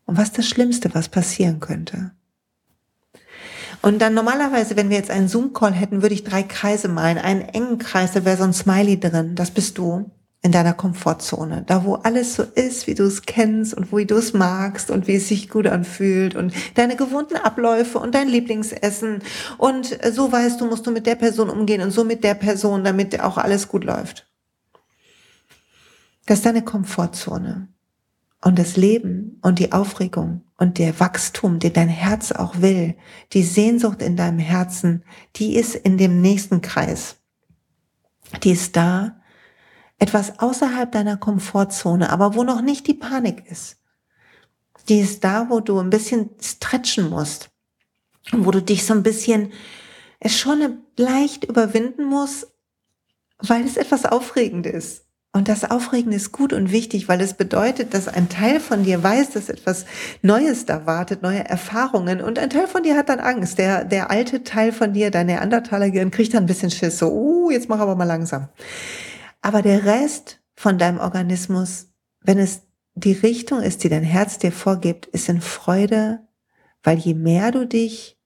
Und 0.06 0.18
was 0.18 0.34
das 0.34 0.48
Schlimmste, 0.48 0.94
was 0.94 1.08
passieren 1.08 1.62
könnte. 1.62 2.12
Und 3.82 4.00
dann 4.00 4.14
normalerweise, 4.14 4.76
wenn 4.76 4.90
wir 4.90 4.98
jetzt 4.98 5.12
einen 5.12 5.28
Zoom-Call 5.28 5.74
hätten, 5.74 6.02
würde 6.02 6.16
ich 6.16 6.24
drei 6.24 6.44
Kreise 6.44 6.90
malen. 6.90 7.18
Einen 7.18 7.42
engen 7.42 7.78
Kreis, 7.78 8.12
da 8.12 8.26
wäre 8.26 8.38
so 8.38 8.44
ein 8.44 8.54
Smiley 8.54 9.00
drin. 9.00 9.36
Das 9.36 9.52
bist 9.52 9.78
du 9.78 10.12
in 10.42 10.52
deiner 10.54 10.74
Komfortzone, 10.74 11.64
da 11.68 11.84
wo 11.84 11.96
alles 11.96 12.36
so 12.36 12.44
ist, 12.44 12.88
wie 12.88 12.96
du 12.96 13.04
es 13.04 13.24
kennst 13.24 13.74
und 13.74 13.94
wie 13.94 14.06
du 14.06 14.16
es 14.16 14.34
magst 14.34 14.90
und 14.90 15.06
wie 15.08 15.16
es 15.16 15.28
sich 15.28 15.50
gut 15.50 15.68
anfühlt 15.68 16.34
und 16.34 16.54
deine 16.76 16.96
gewohnten 16.96 17.36
Abläufe 17.36 18.00
und 18.00 18.16
dein 18.16 18.30
Lieblingsessen 18.30 19.22
und 19.58 20.00
so 20.14 20.32
weißt 20.32 20.62
du, 20.62 20.66
musst 20.68 20.88
du 20.88 20.92
mit 20.92 21.06
der 21.06 21.16
Person 21.16 21.50
umgehen 21.50 21.82
und 21.82 21.92
so 21.92 22.06
mit 22.06 22.24
der 22.24 22.36
Person, 22.36 22.86
damit 22.86 23.20
auch 23.20 23.38
alles 23.38 23.68
gut 23.68 23.84
läuft. 23.84 24.28
Das 26.26 26.40
ist 26.40 26.46
deine 26.46 26.64
Komfortzone. 26.64 27.68
Und 28.42 28.58
das 28.58 28.78
Leben 28.78 29.40
und 29.42 29.60
die 29.60 29.74
Aufregung 29.74 30.44
und 30.60 30.78
der 30.78 31.00
Wachstum, 31.00 31.60
den 31.60 31.74
dein 31.74 31.88
Herz 31.88 32.34
auch 32.34 32.62
will, 32.62 32.96
die 33.32 33.44
Sehnsucht 33.44 34.02
in 34.02 34.18
deinem 34.18 34.40
Herzen, 34.40 35.04
die 35.38 35.56
ist 35.56 35.74
in 35.74 35.98
dem 35.98 36.22
nächsten 36.22 36.62
Kreis. 36.62 37.16
Die 38.44 38.52
ist 38.52 38.76
da, 38.76 39.22
etwas 40.00 40.40
außerhalb 40.40 40.92
deiner 40.92 41.18
Komfortzone, 41.18 42.10
aber 42.10 42.36
wo 42.36 42.44
noch 42.44 42.62
nicht 42.62 42.88
die 42.88 42.94
Panik 42.94 43.50
ist. 43.50 43.78
Die 44.90 45.00
ist 45.00 45.24
da, 45.24 45.50
wo 45.50 45.62
du 45.62 45.80
ein 45.80 45.90
bisschen 45.90 46.32
stretchen 46.42 47.10
musst 47.10 47.52
und 48.34 48.46
wo 48.46 48.52
du 48.52 48.62
dich 48.62 48.86
so 48.86 48.94
ein 48.94 49.04
bisschen 49.04 49.54
es 50.20 50.38
schon 50.38 50.84
leicht 50.98 51.46
überwinden 51.46 52.04
musst, 52.04 52.48
weil 53.38 53.66
es 53.66 53.78
etwas 53.78 54.06
aufregend 54.06 54.66
ist. 54.66 55.06
Und 55.40 55.48
das 55.48 55.64
Aufregende 55.64 56.18
ist 56.18 56.34
gut 56.34 56.52
und 56.52 56.70
wichtig, 56.70 57.08
weil 57.08 57.22
es 57.22 57.34
bedeutet, 57.34 57.94
dass 57.94 58.10
ein 58.10 58.28
Teil 58.28 58.60
von 58.60 58.84
dir 58.84 59.02
weiß, 59.02 59.30
dass 59.30 59.48
etwas 59.48 59.86
Neues 60.22 60.66
da 60.66 60.86
wartet, 60.86 61.22
neue 61.22 61.46
Erfahrungen. 61.46 62.20
Und 62.20 62.38
ein 62.38 62.50
Teil 62.50 62.68
von 62.68 62.84
dir 62.84 62.98
hat 62.98 63.08
dann 63.08 63.22
Angst. 63.22 63.58
Der, 63.58 63.86
der 63.86 64.12
alte 64.12 64.44
Teil 64.44 64.74
von 64.74 64.92
dir, 64.92 65.12
dein 65.12 65.28
Neandertaler-Gehirn, 65.28 66.12
kriegt 66.12 66.34
dann 66.34 66.44
ein 66.44 66.46
bisschen 66.46 66.72
Schiss. 66.72 66.98
So, 66.98 67.10
uh, 67.10 67.52
jetzt 67.52 67.70
mach 67.70 67.80
aber 67.80 67.96
mal 67.96 68.04
langsam. 68.04 68.50
Aber 69.42 69.62
der 69.62 69.86
Rest 69.86 70.42
von 70.58 70.78
deinem 70.78 71.00
Organismus, 71.00 71.88
wenn 72.20 72.38
es 72.38 72.64
die 72.96 73.14
Richtung 73.14 73.62
ist, 73.62 73.86
die 73.86 73.90
dein 73.90 74.04
Herz 74.04 74.40
dir 74.40 74.52
vorgibt, 74.52 75.06
ist 75.06 75.30
in 75.30 75.40
Freude, 75.40 76.20
weil 76.84 76.98
je 76.98 77.14
mehr 77.14 77.54
du 77.54 77.66
dich 77.66 78.20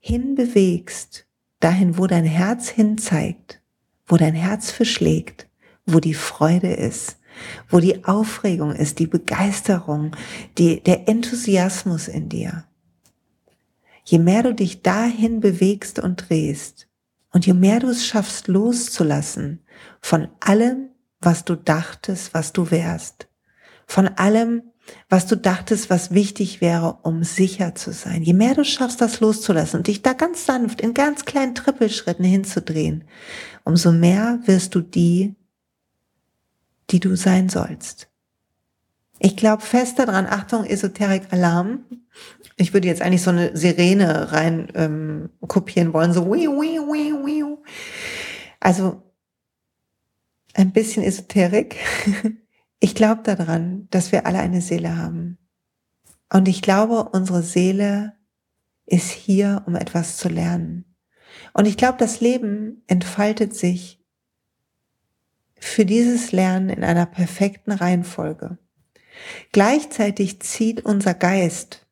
hinbewegst, 0.00 1.24
dahin, 1.60 1.98
wo 1.98 2.08
dein 2.08 2.24
Herz 2.24 2.68
hinzeigt, 2.68 3.62
wo 4.08 4.16
dein 4.16 4.34
Herz 4.34 4.72
verschlägt, 4.72 5.47
wo 5.88 6.00
die 6.00 6.14
Freude 6.14 6.72
ist, 6.72 7.16
wo 7.68 7.80
die 7.80 8.04
Aufregung 8.04 8.72
ist, 8.72 8.98
die 8.98 9.06
Begeisterung, 9.06 10.14
die, 10.58 10.82
der 10.82 11.08
Enthusiasmus 11.08 12.08
in 12.08 12.28
dir. 12.28 12.64
Je 14.04 14.18
mehr 14.18 14.42
du 14.42 14.54
dich 14.54 14.82
dahin 14.82 15.40
bewegst 15.40 15.98
und 15.98 16.28
drehst 16.28 16.88
und 17.32 17.46
je 17.46 17.54
mehr 17.54 17.80
du 17.80 17.88
es 17.88 18.06
schaffst 18.06 18.48
loszulassen 18.48 19.64
von 20.00 20.28
allem, 20.40 20.90
was 21.20 21.44
du 21.44 21.56
dachtest, 21.56 22.34
was 22.34 22.52
du 22.52 22.70
wärst, 22.70 23.28
von 23.86 24.08
allem, 24.08 24.62
was 25.08 25.26
du 25.26 25.36
dachtest, 25.36 25.90
was 25.90 26.12
wichtig 26.12 26.60
wäre, 26.60 26.98
um 27.02 27.22
sicher 27.22 27.74
zu 27.74 27.92
sein. 27.92 28.22
Je 28.22 28.32
mehr 28.32 28.54
du 28.54 28.64
schaffst, 28.64 29.00
das 29.00 29.20
loszulassen 29.20 29.78
und 29.78 29.86
dich 29.86 30.02
da 30.02 30.12
ganz 30.12 30.46
sanft 30.46 30.80
in 30.80 30.94
ganz 30.94 31.24
kleinen 31.24 31.54
Trippelschritten 31.54 32.24
hinzudrehen, 32.24 33.04
umso 33.64 33.92
mehr 33.92 34.40
wirst 34.46 34.74
du 34.74 34.80
die 34.80 35.34
die 36.90 37.00
du 37.00 37.16
sein 37.16 37.48
sollst. 37.48 38.08
Ich 39.20 39.36
glaube 39.36 39.62
fest 39.62 39.98
daran, 39.98 40.26
Achtung, 40.26 40.64
Esoterik 40.64 41.32
Alarm. 41.32 41.84
Ich 42.56 42.72
würde 42.72 42.86
jetzt 42.86 43.02
eigentlich 43.02 43.22
so 43.22 43.30
eine 43.30 43.56
Sirene 43.56 44.32
rein 44.32 44.68
ähm, 44.74 45.30
kopieren 45.46 45.92
wollen, 45.92 46.12
so 46.12 46.26
wiu, 46.26 46.60
wiu, 46.60 46.86
wiu, 46.86 47.26
wiu. 47.26 47.58
Also 48.60 49.02
ein 50.54 50.72
bisschen 50.72 51.02
Esoterik. 51.02 51.76
Ich 52.80 52.94
glaube 52.94 53.22
daran, 53.24 53.88
dass 53.90 54.12
wir 54.12 54.24
alle 54.24 54.38
eine 54.38 54.60
Seele 54.60 54.96
haben. 54.96 55.36
Und 56.32 56.46
ich 56.46 56.62
glaube, 56.62 57.08
unsere 57.12 57.42
Seele 57.42 58.12
ist 58.86 59.10
hier, 59.10 59.64
um 59.66 59.74
etwas 59.74 60.16
zu 60.16 60.28
lernen. 60.28 60.84
Und 61.52 61.66
ich 61.66 61.76
glaube, 61.76 61.98
das 61.98 62.20
Leben 62.20 62.84
entfaltet 62.86 63.56
sich 63.56 63.97
für 65.58 65.84
dieses 65.84 66.32
Lernen 66.32 66.70
in 66.70 66.84
einer 66.84 67.06
perfekten 67.06 67.72
Reihenfolge. 67.72 68.58
Gleichzeitig 69.52 70.40
zieht 70.40 70.84
unser 70.84 71.14
Geist, 71.14 71.86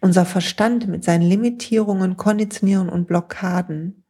unser 0.00 0.24
Verstand 0.24 0.88
mit 0.88 1.04
seinen 1.04 1.28
Limitierungen, 1.28 2.16
Konditionierungen 2.16 2.92
und 2.92 3.06
Blockaden 3.06 4.04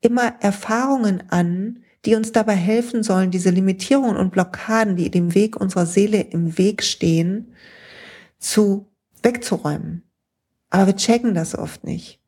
immer 0.00 0.34
Erfahrungen 0.40 1.24
an, 1.30 1.82
die 2.04 2.14
uns 2.14 2.30
dabei 2.30 2.54
helfen 2.54 3.02
sollen, 3.02 3.30
diese 3.30 3.50
Limitierungen 3.50 4.16
und 4.16 4.30
Blockaden, 4.30 4.96
die 4.96 5.10
dem 5.10 5.34
Weg 5.34 5.56
unserer 5.56 5.86
Seele 5.86 6.20
im 6.20 6.56
Weg 6.58 6.82
stehen, 6.82 7.54
zu 8.38 8.88
wegzuräumen. 9.22 10.02
Aber 10.70 10.86
wir 10.88 10.96
checken 10.96 11.34
das 11.34 11.56
oft 11.56 11.82
nicht. 11.84 12.20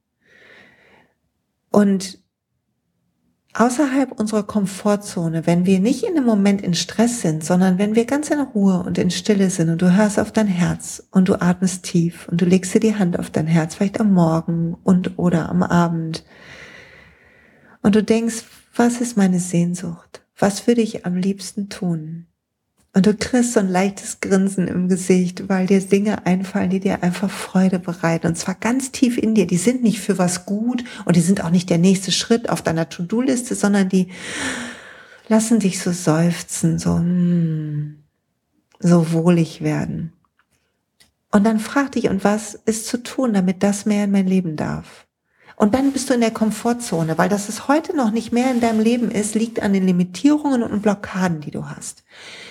Und 1.70 2.18
außerhalb 3.55 4.12
unserer 4.12 4.43
Komfortzone, 4.43 5.47
wenn 5.47 5.67
wir 5.67 5.81
nicht 5.81 6.05
in 6.05 6.14
dem 6.14 6.25
Moment 6.25 6.62
in 6.62 6.75
Stress 6.75 7.23
sind, 7.23 7.43
sondern 7.43 7.78
wenn 7.78 7.95
wir 7.95 8.05
ganz 8.05 8.31
in 8.31 8.40
Ruhe 8.40 8.83
und 8.83 8.99
in 8.99 9.11
Stille 9.11 9.50
sind 9.50 9.71
und 9.71 9.83
du 9.83 9.97
hörst 9.97 10.21
auf 10.21 10.33
dein 10.33 10.47
Herz 10.47 11.07
und 11.11 11.28
du 11.28 11.40
atmest 11.40 11.85
tief 11.85 12.28
und 12.28 12.40
du 12.40 12.45
legst 12.45 12.75
dir 12.75 12.81
die 12.81 12.97
Hand 12.97 13.19
auf 13.19 13.31
dein 13.31 13.47
Herz, 13.47 13.75
vielleicht 13.75 14.00
am 14.00 14.12
Morgen 14.12 14.76
und 14.85 15.19
oder 15.19 15.49
am 15.49 15.62
Abend 15.62 16.25
und 17.83 17.95
du 17.95 18.02
denkst, 18.02 18.45
was 18.75 19.00
ist 19.00 19.17
meine 19.17 19.40
Sehnsucht? 19.40 20.23
Was 20.38 20.67
würde 20.67 20.83
ich 20.83 21.07
am 21.07 21.17
liebsten 21.17 21.69
tun? 21.69 22.26
Und 22.95 23.07
du 23.07 23.14
kriegst 23.14 23.52
so 23.52 23.61
ein 23.61 23.68
leichtes 23.68 24.21
Grinsen 24.21 24.66
im 24.66 24.88
Gesicht, 24.88 25.49
weil 25.49 25.66
dir 25.66 25.80
Dinge 25.80 26.26
einfallen, 26.26 26.71
die 26.71 26.80
dir 26.80 27.02
einfach 27.02 27.30
Freude 27.30 27.78
bereiten. 27.78 28.28
Und 28.28 28.37
zwar 28.37 28.54
ganz 28.54 28.90
tief 28.90 29.18
in 29.18 29.35
dir. 29.35 29.47
Die 29.47 29.59
sind 29.59 29.83
nicht 29.83 30.00
für 30.00 30.18
was 30.18 30.47
gut 30.47 30.83
und 31.04 31.14
die 31.14 31.21
sind 31.21 31.45
auch 31.45 31.50
nicht 31.50 31.71
der 31.71 31.78
nächste 31.78 32.12
Schritt 32.12 32.49
auf 32.49 32.62
deiner 32.62 32.88
To-Do-Liste, 32.88 33.54
sondern 33.54 33.88
die 33.88 34.09
lassen 35.28 35.61
dich 35.61 35.80
so 35.80 35.92
seufzen, 35.92 36.78
so, 36.78 36.97
mm, 36.97 38.02
so 38.80 39.12
wohlig 39.12 39.61
werden. 39.61 40.12
Und 41.30 41.45
dann 41.45 41.61
frag 41.61 41.92
dich, 41.92 42.09
und 42.09 42.25
was 42.25 42.54
ist 42.54 42.87
zu 42.87 43.02
tun, 43.02 43.35
damit 43.35 43.62
das 43.62 43.85
mehr 43.85 44.04
in 44.04 44.11
mein 44.11 44.26
Leben 44.26 44.57
darf? 44.57 45.07
Und 45.58 45.74
dann 45.74 45.90
bist 45.90 46.08
du 46.08 46.14
in 46.14 46.20
der 46.20 46.30
Komfortzone, 46.30 47.18
weil 47.18 47.28
dass 47.28 47.48
es 47.48 47.66
heute 47.66 47.96
noch 47.96 48.12
nicht 48.12 48.30
mehr 48.30 48.48
in 48.52 48.60
deinem 48.60 48.78
Leben 48.78 49.10
ist, 49.10 49.34
liegt 49.34 49.60
an 49.60 49.72
den 49.72 49.84
Limitierungen 49.84 50.62
und 50.62 50.82
Blockaden, 50.82 51.40
die 51.40 51.50
du 51.50 51.68
hast. 51.68 52.04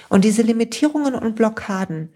Und 0.10 0.26
diese 0.26 0.42
Limitierungen 0.42 1.16
und 1.16 1.38
Blockaden, 1.38 2.12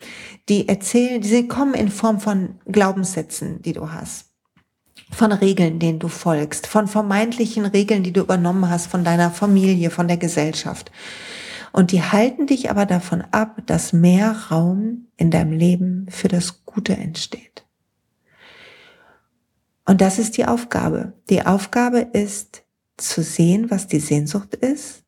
die 0.49 0.67
erzählen, 0.67 1.21
die 1.21 1.47
kommen 1.47 1.75
in 1.75 1.89
Form 1.89 2.19
von 2.19 2.59
Glaubenssätzen, 2.65 3.61
die 3.61 3.71
du 3.71 3.89
hast 3.91 4.27
von 5.13 5.31
Regeln, 5.31 5.79
denen 5.79 5.99
du 5.99 6.07
folgst, 6.07 6.67
von 6.67 6.87
vermeintlichen 6.87 7.65
Regeln, 7.65 8.03
die 8.03 8.13
du 8.13 8.21
übernommen 8.21 8.69
hast 8.69 8.87
von 8.87 9.03
deiner 9.03 9.29
Familie, 9.29 9.89
von 9.89 10.07
der 10.07 10.17
Gesellschaft. 10.17 10.91
Und 11.73 11.91
die 11.91 12.01
halten 12.01 12.47
dich 12.47 12.69
aber 12.69 12.85
davon 12.85 13.23
ab, 13.31 13.61
dass 13.65 13.93
mehr 13.93 14.35
Raum 14.51 15.07
in 15.17 15.31
deinem 15.31 15.53
Leben 15.53 16.07
für 16.09 16.27
das 16.27 16.65
Gute 16.65 16.93
entsteht. 16.93 17.65
Und 19.91 19.99
das 19.99 20.19
ist 20.19 20.37
die 20.37 20.45
Aufgabe. 20.45 21.11
Die 21.29 21.45
Aufgabe 21.45 21.99
ist 21.99 22.63
zu 22.95 23.21
sehen, 23.21 23.69
was 23.69 23.87
die 23.87 23.99
Sehnsucht 23.99 24.55
ist, 24.55 25.03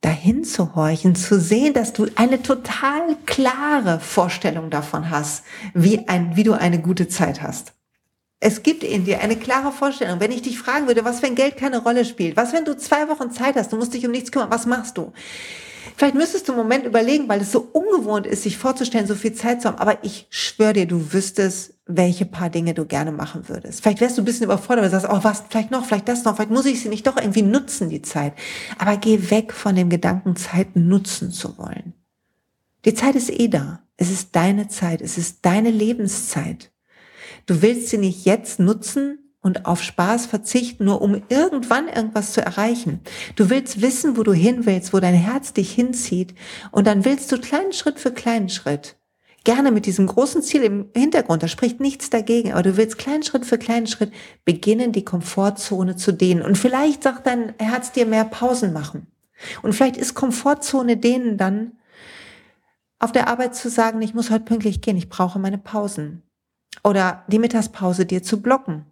dahin 0.00 0.44
zu 0.44 0.76
horchen, 0.76 1.16
zu 1.16 1.40
sehen, 1.40 1.74
dass 1.74 1.92
du 1.92 2.06
eine 2.14 2.40
total 2.40 3.16
klare 3.26 3.98
Vorstellung 3.98 4.70
davon 4.70 5.10
hast, 5.10 5.42
wie 5.74 6.06
ein, 6.06 6.36
wie 6.36 6.44
du 6.44 6.52
eine 6.52 6.80
gute 6.80 7.08
Zeit 7.08 7.42
hast. 7.42 7.72
Es 8.38 8.62
gibt 8.62 8.84
in 8.84 9.06
dir 9.06 9.22
eine 9.22 9.34
klare 9.34 9.72
Vorstellung. 9.72 10.20
Wenn 10.20 10.30
ich 10.30 10.42
dich 10.42 10.56
fragen 10.56 10.86
würde, 10.86 11.04
was 11.04 11.20
wenn 11.20 11.34
Geld 11.34 11.56
keine 11.56 11.82
Rolle 11.82 12.04
spielt, 12.04 12.36
was 12.36 12.52
wenn 12.52 12.64
du 12.64 12.76
zwei 12.76 13.08
Wochen 13.08 13.32
Zeit 13.32 13.56
hast, 13.56 13.72
du 13.72 13.76
musst 13.76 13.92
dich 13.92 14.06
um 14.06 14.12
nichts 14.12 14.30
kümmern, 14.30 14.52
was 14.52 14.66
machst 14.66 14.98
du? 14.98 15.12
Vielleicht 15.96 16.14
müsstest 16.14 16.48
du 16.48 16.52
einen 16.52 16.62
Moment 16.62 16.84
überlegen, 16.84 17.28
weil 17.28 17.40
es 17.40 17.52
so 17.52 17.60
ungewohnt 17.72 18.26
ist, 18.26 18.42
sich 18.42 18.56
vorzustellen, 18.56 19.06
so 19.06 19.14
viel 19.14 19.32
Zeit 19.32 19.62
zu 19.62 19.68
haben. 19.68 19.78
Aber 19.78 20.02
ich 20.04 20.26
schwöre 20.30 20.72
dir, 20.72 20.86
du 20.86 21.12
wüsstest, 21.12 21.74
welche 21.86 22.26
paar 22.26 22.50
Dinge 22.50 22.74
du 22.74 22.84
gerne 22.84 23.12
machen 23.12 23.48
würdest. 23.48 23.82
Vielleicht 23.82 24.00
wärst 24.00 24.18
du 24.18 24.22
ein 24.22 24.24
bisschen 24.24 24.44
überfordert, 24.44 24.84
weil 24.84 24.90
du 24.90 25.00
sagst, 25.00 25.12
oh, 25.12 25.24
was, 25.24 25.44
vielleicht 25.48 25.70
noch, 25.70 25.84
vielleicht 25.84 26.08
das 26.08 26.24
noch, 26.24 26.36
vielleicht 26.36 26.50
muss 26.50 26.66
ich 26.66 26.80
sie 26.80 26.88
nicht 26.88 27.06
doch 27.06 27.16
irgendwie 27.16 27.42
nutzen, 27.42 27.88
die 27.88 28.02
Zeit. 28.02 28.34
Aber 28.78 28.96
geh 28.96 29.30
weg 29.30 29.52
von 29.52 29.74
dem 29.74 29.88
Gedanken, 29.88 30.36
Zeit 30.36 30.76
nutzen 30.76 31.30
zu 31.30 31.56
wollen. 31.58 31.94
Die 32.84 32.94
Zeit 32.94 33.16
ist 33.16 33.30
eh 33.30 33.48
da. 33.48 33.80
Es 33.96 34.10
ist 34.10 34.36
deine 34.36 34.68
Zeit. 34.68 35.02
Es 35.02 35.18
ist 35.18 35.44
deine 35.44 35.70
Lebenszeit. 35.70 36.70
Du 37.46 37.62
willst 37.62 37.88
sie 37.88 37.98
nicht 37.98 38.24
jetzt 38.24 38.60
nutzen, 38.60 39.27
und 39.40 39.66
auf 39.66 39.82
Spaß 39.82 40.26
verzichten, 40.26 40.84
nur 40.84 41.00
um 41.00 41.22
irgendwann 41.28 41.88
irgendwas 41.88 42.32
zu 42.32 42.44
erreichen. 42.44 43.00
Du 43.36 43.50
willst 43.50 43.80
wissen, 43.80 44.16
wo 44.16 44.22
du 44.22 44.32
hin 44.32 44.66
willst, 44.66 44.92
wo 44.92 45.00
dein 45.00 45.14
Herz 45.14 45.52
dich 45.52 45.72
hinzieht 45.72 46.34
und 46.72 46.86
dann 46.86 47.04
willst 47.04 47.30
du 47.30 47.38
kleinen 47.38 47.72
Schritt 47.72 48.00
für 48.00 48.12
kleinen 48.12 48.48
Schritt. 48.48 48.96
Gerne 49.44 49.70
mit 49.70 49.86
diesem 49.86 50.06
großen 50.06 50.42
Ziel 50.42 50.62
im 50.62 50.90
Hintergrund, 50.94 51.42
da 51.42 51.48
spricht 51.48 51.80
nichts 51.80 52.10
dagegen, 52.10 52.52
aber 52.52 52.64
du 52.64 52.76
willst 52.76 52.98
kleinen 52.98 53.22
Schritt 53.22 53.46
für 53.46 53.58
kleinen 53.58 53.86
Schritt 53.86 54.12
beginnen, 54.44 54.92
die 54.92 55.04
Komfortzone 55.04 55.96
zu 55.96 56.12
dehnen. 56.12 56.42
Und 56.42 56.58
vielleicht 56.58 57.04
sagt 57.04 57.26
dein 57.26 57.54
Herz 57.58 57.92
dir 57.92 58.04
mehr 58.04 58.24
Pausen 58.24 58.72
machen. 58.72 59.06
Und 59.62 59.72
vielleicht 59.72 59.96
ist 59.96 60.14
Komfortzone 60.14 60.96
dehnen 60.96 61.38
dann, 61.38 61.72
auf 62.98 63.12
der 63.12 63.28
Arbeit 63.28 63.54
zu 63.54 63.70
sagen, 63.70 64.02
ich 64.02 64.12
muss 64.12 64.30
heute 64.30 64.44
pünktlich 64.44 64.80
gehen, 64.80 64.96
ich 64.96 65.08
brauche 65.08 65.38
meine 65.38 65.58
Pausen. 65.58 66.24
Oder 66.82 67.24
die 67.28 67.38
Mittagspause 67.38 68.04
dir 68.04 68.24
zu 68.24 68.42
blocken 68.42 68.84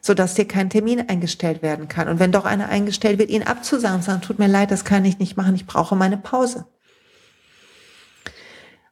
so 0.00 0.14
dass 0.14 0.34
dir 0.34 0.46
kein 0.46 0.70
Termin 0.70 1.08
eingestellt 1.08 1.62
werden 1.62 1.88
kann. 1.88 2.08
Und 2.08 2.18
wenn 2.18 2.32
doch 2.32 2.44
einer 2.44 2.68
eingestellt 2.68 3.18
wird, 3.18 3.30
ihn 3.30 3.42
abzusagen 3.42 3.96
und 3.96 4.04
sagen, 4.04 4.20
tut 4.20 4.38
mir 4.38 4.48
leid, 4.48 4.70
das 4.70 4.84
kann 4.84 5.04
ich 5.04 5.18
nicht 5.18 5.36
machen, 5.36 5.54
ich 5.54 5.66
brauche 5.66 5.96
meine 5.96 6.18
Pause. 6.18 6.66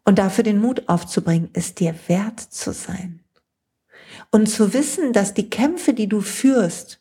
Und 0.05 0.19
dafür 0.19 0.45
den 0.45 0.61
Mut 0.61 0.89
aufzubringen, 0.89 1.51
es 1.53 1.75
dir 1.75 1.95
wert 2.07 2.41
zu 2.41 2.73
sein. 2.73 3.25
Und 4.31 4.49
zu 4.49 4.73
wissen, 4.73 5.13
dass 5.13 5.35
die 5.35 5.51
Kämpfe, 5.51 5.93
die 5.93 6.09
du 6.09 6.21
führst, 6.21 7.01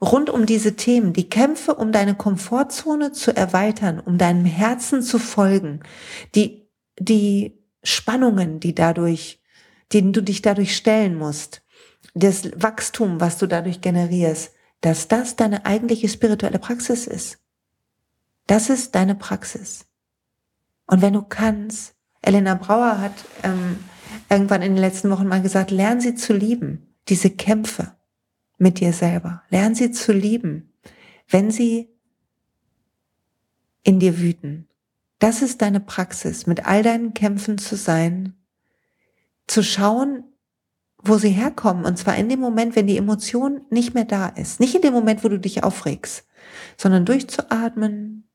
rund 0.00 0.30
um 0.30 0.46
diese 0.46 0.76
Themen, 0.76 1.12
die 1.12 1.28
Kämpfe, 1.28 1.74
um 1.74 1.90
deine 1.92 2.14
Komfortzone 2.14 3.12
zu 3.12 3.34
erweitern, 3.34 3.98
um 4.00 4.18
deinem 4.18 4.44
Herzen 4.44 5.02
zu 5.02 5.18
folgen, 5.18 5.80
die, 6.34 6.68
die 6.98 7.58
Spannungen, 7.82 8.60
die 8.60 8.74
dadurch, 8.74 9.40
denen 9.92 10.12
du 10.12 10.22
dich 10.22 10.42
dadurch 10.42 10.76
stellen 10.76 11.16
musst, 11.16 11.62
das 12.16 12.50
Wachstum, 12.56 13.20
was 13.20 13.36
du 13.36 13.46
dadurch 13.46 13.82
generierst, 13.82 14.52
dass 14.80 15.06
das 15.06 15.36
deine 15.36 15.66
eigentliche 15.66 16.08
spirituelle 16.08 16.58
Praxis 16.58 17.06
ist. 17.06 17.38
Das 18.46 18.70
ist 18.70 18.94
deine 18.94 19.14
Praxis. 19.14 19.86
Und 20.86 21.02
wenn 21.02 21.12
du 21.12 21.22
kannst, 21.22 21.94
Elena 22.22 22.54
Brauer 22.54 23.00
hat 23.00 23.12
ähm, 23.42 23.78
irgendwann 24.30 24.62
in 24.62 24.72
den 24.74 24.80
letzten 24.80 25.10
Wochen 25.10 25.26
mal 25.26 25.42
gesagt, 25.42 25.70
lern 25.70 26.00
sie 26.00 26.14
zu 26.14 26.32
lieben, 26.32 26.94
diese 27.08 27.30
Kämpfe 27.30 27.94
mit 28.56 28.80
dir 28.80 28.92
selber. 28.92 29.42
Lern 29.50 29.74
sie 29.74 29.90
zu 29.90 30.12
lieben, 30.12 30.72
wenn 31.28 31.50
sie 31.50 31.90
in 33.82 34.00
dir 34.00 34.18
wüten. 34.18 34.68
Das 35.18 35.42
ist 35.42 35.60
deine 35.60 35.80
Praxis, 35.80 36.46
mit 36.46 36.66
all 36.66 36.82
deinen 36.82 37.12
Kämpfen 37.12 37.58
zu 37.58 37.76
sein, 37.76 38.34
zu 39.46 39.62
schauen, 39.62 40.24
wo 41.08 41.18
sie 41.18 41.30
herkommen. 41.30 41.84
Und 41.84 41.98
zwar 41.98 42.16
in 42.16 42.28
dem 42.28 42.40
Moment, 42.40 42.76
wenn 42.76 42.86
die 42.86 42.96
Emotion 42.96 43.62
nicht 43.70 43.94
mehr 43.94 44.04
da 44.04 44.26
ist. 44.28 44.60
Nicht 44.60 44.74
in 44.74 44.82
dem 44.82 44.92
Moment, 44.92 45.24
wo 45.24 45.28
du 45.28 45.38
dich 45.38 45.64
aufregst, 45.64 46.26
sondern 46.76 47.04
durchzuatmen, 47.04 48.28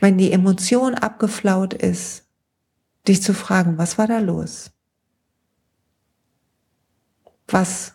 wenn 0.00 0.18
die 0.18 0.32
Emotion 0.32 0.94
abgeflaut 0.94 1.74
ist, 1.74 2.24
dich 3.08 3.22
zu 3.22 3.34
fragen, 3.34 3.78
was 3.78 3.98
war 3.98 4.06
da 4.06 4.18
los? 4.18 4.72
Was 7.48 7.94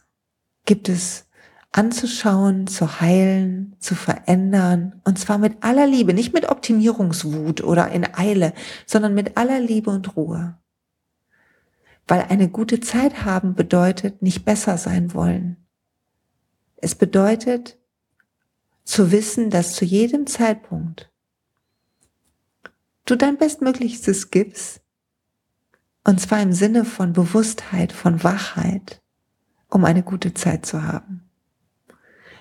gibt 0.66 0.90
es 0.90 1.26
anzuschauen, 1.72 2.68
zu 2.68 3.00
heilen, 3.00 3.76
zu 3.80 3.96
verändern. 3.96 5.02
Und 5.06 5.18
zwar 5.20 5.38
mit 5.38 5.64
aller 5.64 5.88
Liebe, 5.88 6.14
nicht 6.14 6.34
mit 6.34 6.50
Optimierungswut 6.50 7.64
oder 7.64 7.90
in 7.92 8.06
Eile, 8.14 8.54
sondern 8.86 9.14
mit 9.14 9.38
aller 9.38 9.60
Liebe 9.60 9.90
und 9.90 10.16
Ruhe. 10.16 10.58
Weil 12.08 12.22
eine 12.30 12.50
gute 12.50 12.80
Zeit 12.80 13.26
haben 13.26 13.56
bedeutet 13.56 14.22
nicht 14.22 14.44
besser 14.46 14.78
sein 14.78 15.14
wollen. 15.14 15.58
Es 16.78 16.96
bedeutet 16.96 17.78
zu 18.84 19.12
wissen, 19.12 19.50
dass 19.50 19.74
zu 19.76 19.86
jedem 19.86 20.28
Zeitpunkt 20.28 21.12
du 23.06 23.16
dein 23.16 23.38
Bestmöglichstes 23.38 24.32
gibst. 24.32 24.82
Und 26.04 26.20
zwar 26.20 26.42
im 26.42 26.54
Sinne 26.54 26.84
von 26.84 27.14
Bewusstheit, 27.14 27.92
von 27.92 28.24
Wachheit 28.24 29.02
um 29.72 29.86
eine 29.86 30.04
gute 30.04 30.34
Zeit 30.34 30.66
zu 30.66 30.84
haben. 30.84 31.30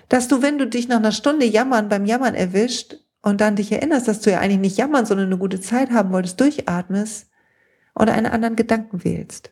Dass 0.09 0.27
du, 0.27 0.41
wenn 0.41 0.57
du 0.57 0.67
dich 0.67 0.87
nach 0.87 0.97
einer 0.97 1.13
Stunde 1.13 1.45
Jammern 1.45 1.89
beim 1.89 2.05
Jammern 2.05 2.35
erwischt 2.35 2.97
und 3.21 3.39
dann 3.39 3.55
dich 3.55 3.71
erinnerst, 3.71 4.07
dass 4.07 4.19
du 4.19 4.31
ja 4.31 4.39
eigentlich 4.39 4.59
nicht 4.59 4.77
jammern, 4.77 5.05
sondern 5.05 5.27
eine 5.27 5.37
gute 5.37 5.61
Zeit 5.61 5.91
haben 5.91 6.11
wolltest, 6.11 6.39
durchatmest 6.39 7.30
oder 7.95 8.13
einen 8.13 8.27
anderen 8.27 8.55
Gedanken 8.55 9.03
wählst 9.03 9.51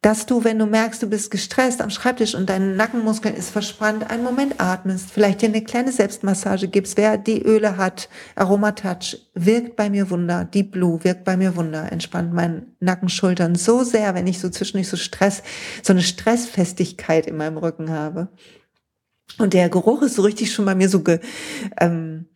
dass 0.00 0.26
du, 0.26 0.44
wenn 0.44 0.60
du 0.60 0.66
merkst, 0.66 1.02
du 1.02 1.08
bist 1.08 1.30
gestresst 1.32 1.80
am 1.80 1.90
Schreibtisch 1.90 2.36
und 2.36 2.48
dein 2.48 2.76
Nackenmuskel 2.76 3.32
ist 3.34 3.50
verspannt, 3.50 4.08
einen 4.08 4.22
Moment 4.22 4.60
atmest, 4.60 5.10
vielleicht 5.10 5.42
dir 5.42 5.48
eine 5.48 5.64
kleine 5.64 5.90
Selbstmassage 5.90 6.68
gibst. 6.68 6.96
Wer 6.96 7.18
die 7.18 7.42
Öle 7.42 7.76
hat, 7.76 8.08
Aromatouch, 8.36 9.16
wirkt 9.34 9.74
bei 9.74 9.90
mir 9.90 10.08
Wunder. 10.10 10.44
Deep 10.44 10.70
Blue 10.70 11.02
wirkt 11.02 11.24
bei 11.24 11.36
mir 11.36 11.56
Wunder, 11.56 11.90
entspannt 11.90 12.32
meinen 12.32 12.76
Nackenschultern 12.78 13.56
so 13.56 13.82
sehr, 13.82 14.14
wenn 14.14 14.28
ich 14.28 14.38
so 14.38 14.48
zwischendurch 14.50 14.88
so 14.88 14.96
Stress, 14.96 15.42
so 15.82 15.92
eine 15.92 16.02
Stressfestigkeit 16.02 17.26
in 17.26 17.36
meinem 17.36 17.58
Rücken 17.58 17.90
habe. 17.90 18.28
Und 19.36 19.52
der 19.52 19.68
Geruch 19.68 20.02
ist 20.02 20.14
so 20.14 20.22
richtig 20.22 20.52
schon 20.52 20.64
bei 20.64 20.74
mir 20.74 20.88
so 20.88 21.02
ge, 21.02 21.20
ähm, 21.80 22.26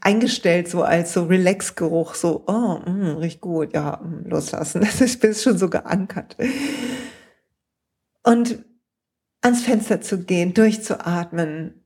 eingestellt, 0.00 0.68
so 0.68 0.82
als 0.82 1.12
so 1.12 1.24
Relax-Geruch, 1.24 2.14
so, 2.14 2.44
oh, 2.46 2.78
mh, 2.78 3.14
riecht 3.18 3.40
gut, 3.40 3.74
ja, 3.74 4.00
mh, 4.02 4.28
loslassen. 4.28 4.82
Das 4.82 5.00
ist, 5.00 5.24
ist 5.24 5.42
schon 5.42 5.58
so 5.58 5.68
geankert. 5.70 6.36
Und 8.22 8.64
ans 9.40 9.62
Fenster 9.62 10.00
zu 10.00 10.24
gehen, 10.24 10.54
durchzuatmen, 10.54 11.81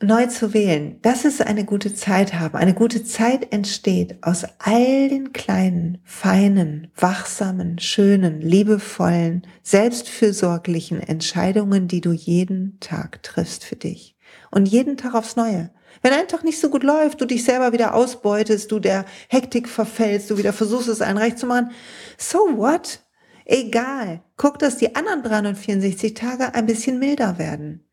neu 0.00 0.26
zu 0.26 0.54
wählen, 0.54 0.98
das 1.02 1.24
ist 1.24 1.44
eine 1.44 1.64
gute 1.64 1.92
Zeit 1.92 2.34
haben. 2.34 2.56
Eine 2.56 2.74
gute 2.74 3.04
Zeit 3.04 3.52
entsteht 3.52 4.18
aus 4.22 4.44
all 4.58 5.08
den 5.08 5.32
kleinen, 5.32 5.98
feinen, 6.04 6.92
wachsamen, 6.94 7.78
schönen, 7.80 8.40
liebevollen, 8.40 9.46
selbstfürsorglichen 9.62 11.00
Entscheidungen, 11.00 11.88
die 11.88 12.00
du 12.00 12.12
jeden 12.12 12.78
Tag 12.80 13.22
triffst 13.22 13.64
für 13.64 13.76
dich. 13.76 14.16
Und 14.50 14.68
jeden 14.68 14.96
Tag 14.96 15.14
aufs 15.14 15.36
Neue. 15.36 15.70
Wenn 16.00 16.12
ein 16.12 16.28
Tag 16.28 16.44
nicht 16.44 16.60
so 16.60 16.70
gut 16.70 16.84
läuft, 16.84 17.20
du 17.20 17.24
dich 17.24 17.42
selber 17.44 17.72
wieder 17.72 17.94
ausbeutest, 17.94 18.70
du 18.70 18.78
der 18.78 19.04
Hektik 19.28 19.68
verfällst, 19.68 20.30
du 20.30 20.38
wieder 20.38 20.52
versuchst, 20.52 20.86
es 20.88 21.00
allen 21.00 21.18
recht 21.18 21.38
zu 21.38 21.46
machen, 21.46 21.70
so 22.16 22.38
what? 22.56 23.00
Egal. 23.44 24.22
Guck, 24.36 24.58
dass 24.58 24.76
die 24.76 24.94
anderen 24.94 25.22
364 25.22 26.14
Tage 26.14 26.54
ein 26.54 26.66
bisschen 26.66 26.98
milder 26.98 27.38
werden. 27.38 27.87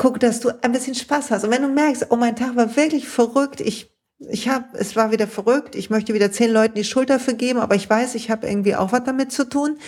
Guck, 0.00 0.18
dass 0.18 0.40
du 0.40 0.48
ein 0.62 0.72
bisschen 0.72 0.94
Spaß 0.94 1.30
hast. 1.30 1.44
Und 1.44 1.50
wenn 1.50 1.60
du 1.60 1.68
merkst, 1.68 2.06
oh, 2.08 2.16
mein 2.16 2.34
Tag 2.34 2.56
war 2.56 2.74
wirklich 2.74 3.06
verrückt, 3.06 3.60
ich 3.60 3.90
ich 4.30 4.48
habe, 4.48 4.78
es 4.78 4.96
war 4.96 5.12
wieder 5.12 5.26
verrückt, 5.26 5.74
ich 5.74 5.90
möchte 5.90 6.14
wieder 6.14 6.32
zehn 6.32 6.50
Leuten 6.50 6.74
die 6.74 6.84
Schulter 6.84 7.20
vergeben, 7.20 7.58
aber 7.58 7.74
ich 7.74 7.88
weiß, 7.88 8.14
ich 8.14 8.30
habe 8.30 8.46
irgendwie 8.46 8.76
auch 8.76 8.92
was 8.92 9.04
damit 9.04 9.30
zu 9.30 9.46
tun, 9.46 9.78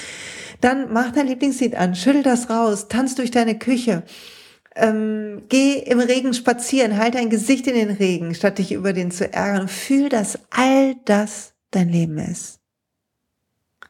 dann 0.60 0.92
mach 0.92 1.12
dein 1.12 1.28
Lieblingslied 1.28 1.76
an, 1.76 1.94
schüttel 1.94 2.22
das 2.22 2.50
raus, 2.50 2.88
tanz 2.88 3.14
durch 3.14 3.30
deine 3.30 3.58
Küche, 3.58 4.02
ähm, 4.76 5.44
geh 5.48 5.78
im 5.78 5.98
Regen 5.98 6.34
spazieren, 6.34 6.98
halt 6.98 7.14
dein 7.14 7.30
Gesicht 7.30 7.66
in 7.66 7.74
den 7.74 7.90
Regen, 7.90 8.34
statt 8.34 8.58
dich 8.58 8.72
über 8.72 8.92
den 8.92 9.10
zu 9.12 9.32
ärgern. 9.32 9.68
Fühl, 9.68 10.10
dass 10.10 10.38
all 10.50 10.94
das 11.06 11.54
dein 11.70 11.88
Leben 11.88 12.18
ist. 12.18 12.60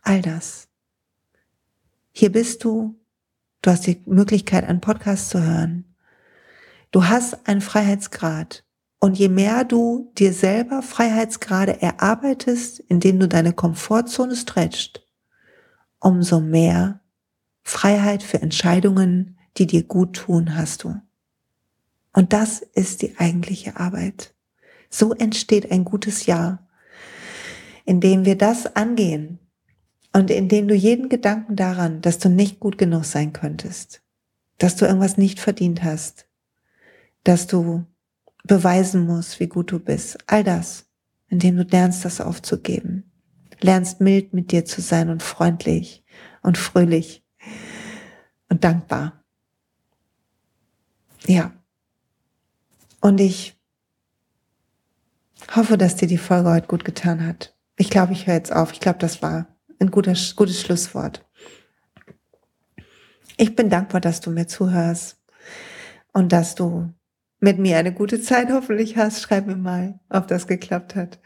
All 0.02 0.22
das. 0.22 0.68
Hier 2.12 2.30
bist 2.30 2.62
du. 2.62 2.94
Du 3.60 3.70
hast 3.70 3.88
die 3.88 4.02
Möglichkeit, 4.06 4.68
einen 4.68 4.80
Podcast 4.80 5.30
zu 5.30 5.42
hören. 5.42 5.91
Du 6.92 7.06
hast 7.06 7.48
einen 7.48 7.62
Freiheitsgrad. 7.62 8.64
Und 9.00 9.18
je 9.18 9.28
mehr 9.28 9.64
du 9.64 10.12
dir 10.16 10.32
selber 10.32 10.80
Freiheitsgrade 10.80 11.82
erarbeitest, 11.82 12.78
indem 12.78 13.18
du 13.18 13.26
deine 13.26 13.52
Komfortzone 13.52 14.36
stretcht, 14.36 15.04
umso 15.98 16.38
mehr 16.38 17.00
Freiheit 17.64 18.22
für 18.22 18.40
Entscheidungen, 18.40 19.38
die 19.56 19.66
dir 19.66 19.82
gut 19.82 20.14
tun, 20.14 20.56
hast 20.56 20.84
du. 20.84 20.94
Und 22.12 22.32
das 22.32 22.60
ist 22.60 23.02
die 23.02 23.18
eigentliche 23.18 23.76
Arbeit. 23.76 24.34
So 24.88 25.12
entsteht 25.14 25.72
ein 25.72 25.84
gutes 25.84 26.26
Jahr, 26.26 26.68
indem 27.84 28.24
wir 28.24 28.38
das 28.38 28.76
angehen, 28.76 29.40
und 30.12 30.30
indem 30.30 30.68
du 30.68 30.74
jeden 30.74 31.08
Gedanken 31.08 31.56
daran, 31.56 32.02
dass 32.02 32.18
du 32.18 32.28
nicht 32.28 32.60
gut 32.60 32.76
genug 32.76 33.04
sein 33.04 33.32
könntest, 33.32 34.02
dass 34.58 34.76
du 34.76 34.84
irgendwas 34.84 35.16
nicht 35.16 35.40
verdient 35.40 35.82
hast, 35.82 36.26
dass 37.24 37.46
du 37.46 37.86
beweisen 38.44 39.06
musst, 39.06 39.40
wie 39.40 39.48
gut 39.48 39.70
du 39.70 39.78
bist, 39.78 40.18
all 40.26 40.44
das, 40.44 40.86
indem 41.28 41.56
du 41.56 41.62
lernst, 41.62 42.04
das 42.04 42.20
aufzugeben, 42.20 43.10
lernst 43.60 44.00
mild 44.00 44.34
mit 44.34 44.50
dir 44.52 44.64
zu 44.64 44.80
sein 44.80 45.08
und 45.08 45.22
freundlich 45.22 46.04
und 46.42 46.58
fröhlich 46.58 47.24
und 48.48 48.64
dankbar. 48.64 49.24
Ja. 51.26 51.52
Und 53.00 53.20
ich 53.20 53.58
hoffe, 55.54 55.78
dass 55.78 55.96
dir 55.96 56.08
die 56.08 56.18
Folge 56.18 56.50
heute 56.50 56.66
gut 56.66 56.84
getan 56.84 57.26
hat. 57.26 57.56
Ich 57.76 57.90
glaube, 57.90 58.12
ich 58.12 58.26
höre 58.26 58.34
jetzt 58.34 58.52
auf. 58.52 58.72
Ich 58.72 58.80
glaube, 58.80 58.98
das 58.98 59.22
war 59.22 59.46
ein 59.80 59.90
gutes, 59.90 60.36
gutes 60.36 60.60
Schlusswort. 60.60 61.24
Ich 63.36 63.56
bin 63.56 63.70
dankbar, 63.70 64.00
dass 64.00 64.20
du 64.20 64.30
mir 64.30 64.46
zuhörst 64.46 65.20
und 66.12 66.32
dass 66.32 66.54
du 66.54 66.92
mit 67.42 67.58
mir 67.58 67.76
eine 67.76 67.92
gute 67.92 68.22
Zeit 68.22 68.50
hoffentlich 68.52 68.96
hast. 68.96 69.20
Schreib 69.20 69.46
mir 69.46 69.56
mal, 69.56 69.98
ob 70.08 70.28
das 70.28 70.46
geklappt 70.46 70.94
hat. 70.94 71.18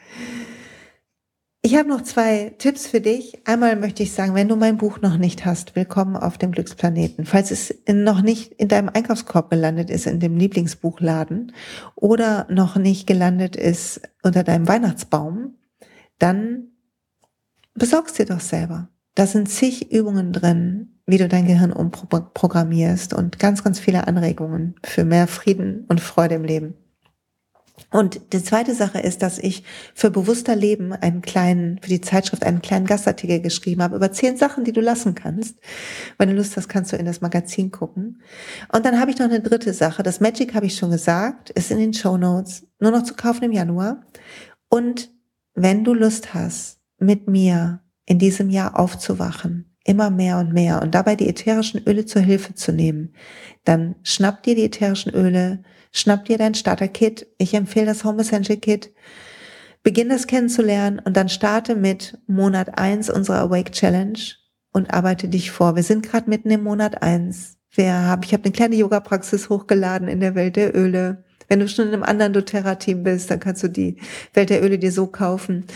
Ich 1.61 1.77
habe 1.77 1.89
noch 1.89 2.03
zwei 2.03 2.55
Tipps 2.59 2.87
für 2.87 3.01
dich. 3.01 3.41
Einmal 3.45 3.77
möchte 3.77 4.03
ich 4.03 4.13
sagen, 4.13 4.35
wenn 4.35 4.49
du 4.49 4.57
mein 4.57 4.79
Buch 4.79 5.01
noch 5.01 5.19
nicht 5.19 5.45
hast, 5.45 5.77
willkommen 5.77 6.17
auf 6.17 6.39
dem 6.39 6.53
Glücksplaneten. 6.53 7.27
Falls 7.27 7.51
es 7.51 7.75
noch 7.89 8.23
nicht 8.23 8.53
in 8.53 8.69
deinem 8.69 8.89
Einkaufskorb 8.89 9.51
gelandet 9.51 9.91
ist, 9.91 10.07
in 10.07 10.21
dem 10.21 10.39
Lieblingsbuchladen 10.39 11.53
oder 11.97 12.47
noch 12.49 12.77
nicht 12.77 13.07
gelandet 13.07 13.57
ist 13.57 14.01
unter 14.23 14.43
deinem 14.43 14.69
Weihnachtsbaum, 14.69 15.59
dann 16.19 16.69
besorgst 17.75 18.19
dir 18.19 18.27
doch 18.27 18.41
selber. 18.41 18.89
Da 19.17 19.27
sind 19.27 19.49
zig 19.49 19.91
Übungen 19.91 20.35
drin, 20.35 21.01
wie 21.07 21.17
du 21.17 21.27
dein 21.27 21.47
Gehirn 21.47 21.73
umprogrammierst 21.73 23.15
und 23.15 23.39
ganz, 23.39 23.65
ganz 23.65 23.81
viele 23.81 24.07
Anregungen 24.07 24.75
für 24.85 25.07
mehr 25.07 25.27
Frieden 25.27 25.87
und 25.89 26.03
Freude 26.03 26.35
im 26.35 26.45
Leben. 26.45 26.75
Und 27.91 28.35
die 28.35 28.43
zweite 28.43 28.75
Sache 28.75 29.01
ist, 29.01 29.23
dass 29.23 29.39
ich 29.39 29.65
für 29.95 30.11
bewusster 30.11 30.55
Leben 30.55 30.93
einen 30.93 31.23
kleinen, 31.23 31.79
für 31.81 31.89
die 31.89 32.03
Zeitschrift 32.03 32.45
einen 32.45 32.61
kleinen 32.61 32.85
Gastartikel 32.85 33.41
geschrieben 33.41 33.83
habe 33.83 33.97
über 33.97 34.13
zehn 34.13 34.37
Sachen, 34.37 34.65
die 34.65 34.73
du 34.73 34.83
lassen 34.83 35.15
kannst. 35.15 35.57
Wenn 36.19 36.29
du 36.29 36.35
Lust 36.35 36.55
hast, 36.59 36.69
kannst 36.69 36.93
du 36.93 36.97
in 36.97 37.07
das 37.07 37.23
Magazin 37.23 37.71
gucken. 37.71 38.21
Und 38.71 38.85
dann 38.85 39.01
habe 39.01 39.11
ich 39.11 39.19
noch 39.19 39.27
eine 39.27 39.41
dritte 39.41 39.73
Sache. 39.73 40.03
Das 40.03 40.21
Magic 40.21 40.55
habe 40.55 40.67
ich 40.67 40.77
schon 40.77 40.91
gesagt, 40.91 41.49
ist 41.51 41.71
in 41.71 41.79
den 41.79 41.95
Show 41.95 42.19
Notes, 42.19 42.67
nur 42.81 42.91
noch 42.91 43.03
zu 43.03 43.15
kaufen 43.15 43.45
im 43.45 43.53
Januar. 43.53 44.03
Und 44.69 45.11
wenn 45.55 45.85
du 45.85 45.95
Lust 45.95 46.35
hast, 46.35 46.81
mit 46.99 47.29
mir 47.29 47.81
in 48.07 48.19
diesem 48.19 48.49
Jahr 48.49 48.79
aufzuwachen, 48.79 49.77
immer 49.85 50.11
mehr 50.11 50.39
und 50.39 50.53
mehr 50.53 50.81
und 50.81 50.95
dabei 50.95 51.17
die 51.17 51.29
ätherischen 51.29 51.83
Öle 51.87 52.07
zur 52.07 52.23
Hilfe 52.23 52.55
zu 52.55 52.73
nehmen, 52.73 53.13
dann 53.65 53.97
schnapp 54.05 54.45
dir 54.45 54.55
die 54.55 54.65
ätherischen 54.65 55.13
Öle, 55.13 55.63
schnapp 55.93 56.25
dir 56.25 56.39
dein 56.39 56.55
Starter-Kit. 56.55 57.27
Ich 57.39 57.53
empfehle 57.55 57.87
das 57.87 58.05
Home 58.05 58.23
Essential 58.23 58.59
Kit. 58.59 58.93
Beginn 59.83 60.09
das 60.09 60.27
kennenzulernen 60.27 61.01
und 61.05 61.17
dann 61.17 61.29
starte 61.29 61.77
mit 61.77 62.19
Monat 62.27 62.79
eins 62.79 63.11
unserer 63.11 63.41
Awake 63.41 63.71
Challenge 63.71 64.19
und 64.73 64.93
arbeite 64.93 65.29
dich 65.29 65.51
vor. 65.51 65.77
Wir 65.77 65.83
sind 65.83 66.05
gerade 66.05 66.29
mitten 66.29 66.51
im 66.51 66.63
Monat 66.63 67.03
eins. 67.03 67.57
Wir 67.71 67.93
haben, 67.93 68.23
ich 68.25 68.33
habe 68.33 68.45
eine 68.45 68.53
kleine 68.53 68.77
Yoga-Praxis 68.77 69.49
hochgeladen 69.49 70.09
in 70.09 70.21
der 70.21 70.35
Welt 70.35 70.57
der 70.57 70.77
Öle. 70.77 71.25
Wenn 71.49 71.61
du 71.61 71.69
schon 71.69 71.87
in 71.87 71.95
einem 71.95 72.03
anderen 72.03 72.33
doTERRA-Team 72.33 73.05
bist, 73.05 73.31
dann 73.31 73.39
kannst 73.39 73.63
du 73.63 73.69
die 73.69 73.99
Welt 74.35 74.51
der 74.51 74.63
Öle 74.63 74.79
dir 74.79 74.91
so 74.91 75.07
kaufen 75.07 75.67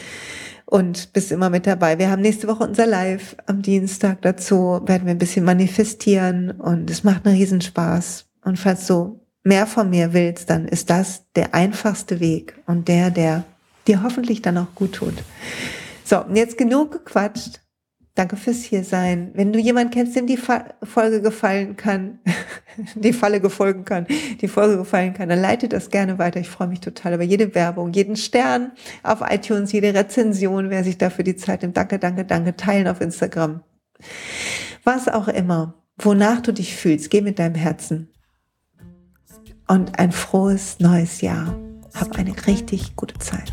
und 0.71 1.13
bist 1.13 1.33
immer 1.33 1.51
mit 1.51 1.67
dabei. 1.67 1.99
Wir 1.99 2.11
haben 2.11 2.23
nächste 2.23 2.47
Woche 2.47 2.65
unser 2.65 2.87
Live 2.87 3.37
am 3.47 3.61
Dienstag 3.61 4.23
dazu, 4.23 4.81
werden 4.85 5.05
wir 5.05 5.11
ein 5.11 5.19
bisschen 5.19 5.45
manifestieren 5.45 6.53
und 6.53 6.89
es 6.91 7.05
macht 7.05 7.27
einen 7.27 7.37
Riesenspaß. 7.37 8.27
Und 8.45 8.59
falls 8.59 8.87
du 8.87 9.21
mehr 9.43 9.67
von 9.67 9.91
mir 9.91 10.13
willst, 10.13 10.49
dann 10.49 10.69
ist 10.69 10.89
das 10.89 11.25
der 11.35 11.55
einfachste 11.55 12.21
Weg 12.21 12.55
und 12.67 12.89
der, 12.89 13.11
der 13.11 13.45
dir 13.87 14.03
hoffentlich 14.03 14.43
dann 14.43 14.59
auch 14.59 14.75
gut 14.75 14.93
tut. 14.95 15.15
So, 16.05 16.25
und 16.25 16.37
jetzt 16.37 16.57
genug 16.57 16.93
gequatscht. 16.93 17.61
Danke 18.15 18.37
fürs 18.37 18.63
hier 18.63 18.83
sein. 18.83 19.31
Wenn 19.35 19.53
du 19.53 19.59
jemanden 19.59 19.93
kennst, 19.93 20.17
dem 20.17 20.27
die 20.27 20.37
Folge 20.37 21.23
gefallen 21.23 21.77
kann, 21.77 22.19
die 22.97 23.13
Falle 23.13 23.41
gefolgen 23.41 23.85
kann, 23.85 24.07
die 24.41 24.49
Folge 24.49 24.79
gefallen 24.79 25.15
kann, 25.15 25.29
dann 25.29 25.41
leite 25.41 25.69
das 25.69 25.91
gerne 25.91 26.19
weiter. 26.19 26.41
Ich 26.41 26.49
freue 26.49 26.69
mich 26.69 26.81
total 26.81 27.15
über 27.15 27.23
jede 27.23 27.55
Werbung, 27.55 27.93
jeden 27.93 28.17
Stern 28.17 28.73
auf 29.03 29.21
iTunes, 29.29 29.73
jede 29.73 29.95
Rezension, 29.95 30.71
wer 30.71 30.83
sich 30.83 30.99
dafür 30.99 31.25
die 31.25 31.37
Zeit 31.37 31.63
nimmt. 31.63 31.77
Danke, 31.77 31.99
danke, 31.99 32.25
danke. 32.25 32.57
Teilen 32.57 32.89
auf 32.89 33.01
Instagram. 33.01 33.63
Was 34.83 35.09
auch 35.09 35.29
immer, 35.29 35.75
wonach 35.97 36.41
du 36.41 36.53
dich 36.53 36.75
fühlst, 36.75 37.11
geh 37.11 37.21
mit 37.21 37.39
deinem 37.39 37.55
Herzen. 37.55 38.11
Und 39.69 40.01
ein 40.01 40.11
frohes 40.11 40.81
neues 40.81 41.21
Jahr. 41.21 41.57
Hab 41.95 42.17
eine 42.19 42.35
richtig 42.47 42.97
gute 42.97 43.19
Zeit. 43.19 43.53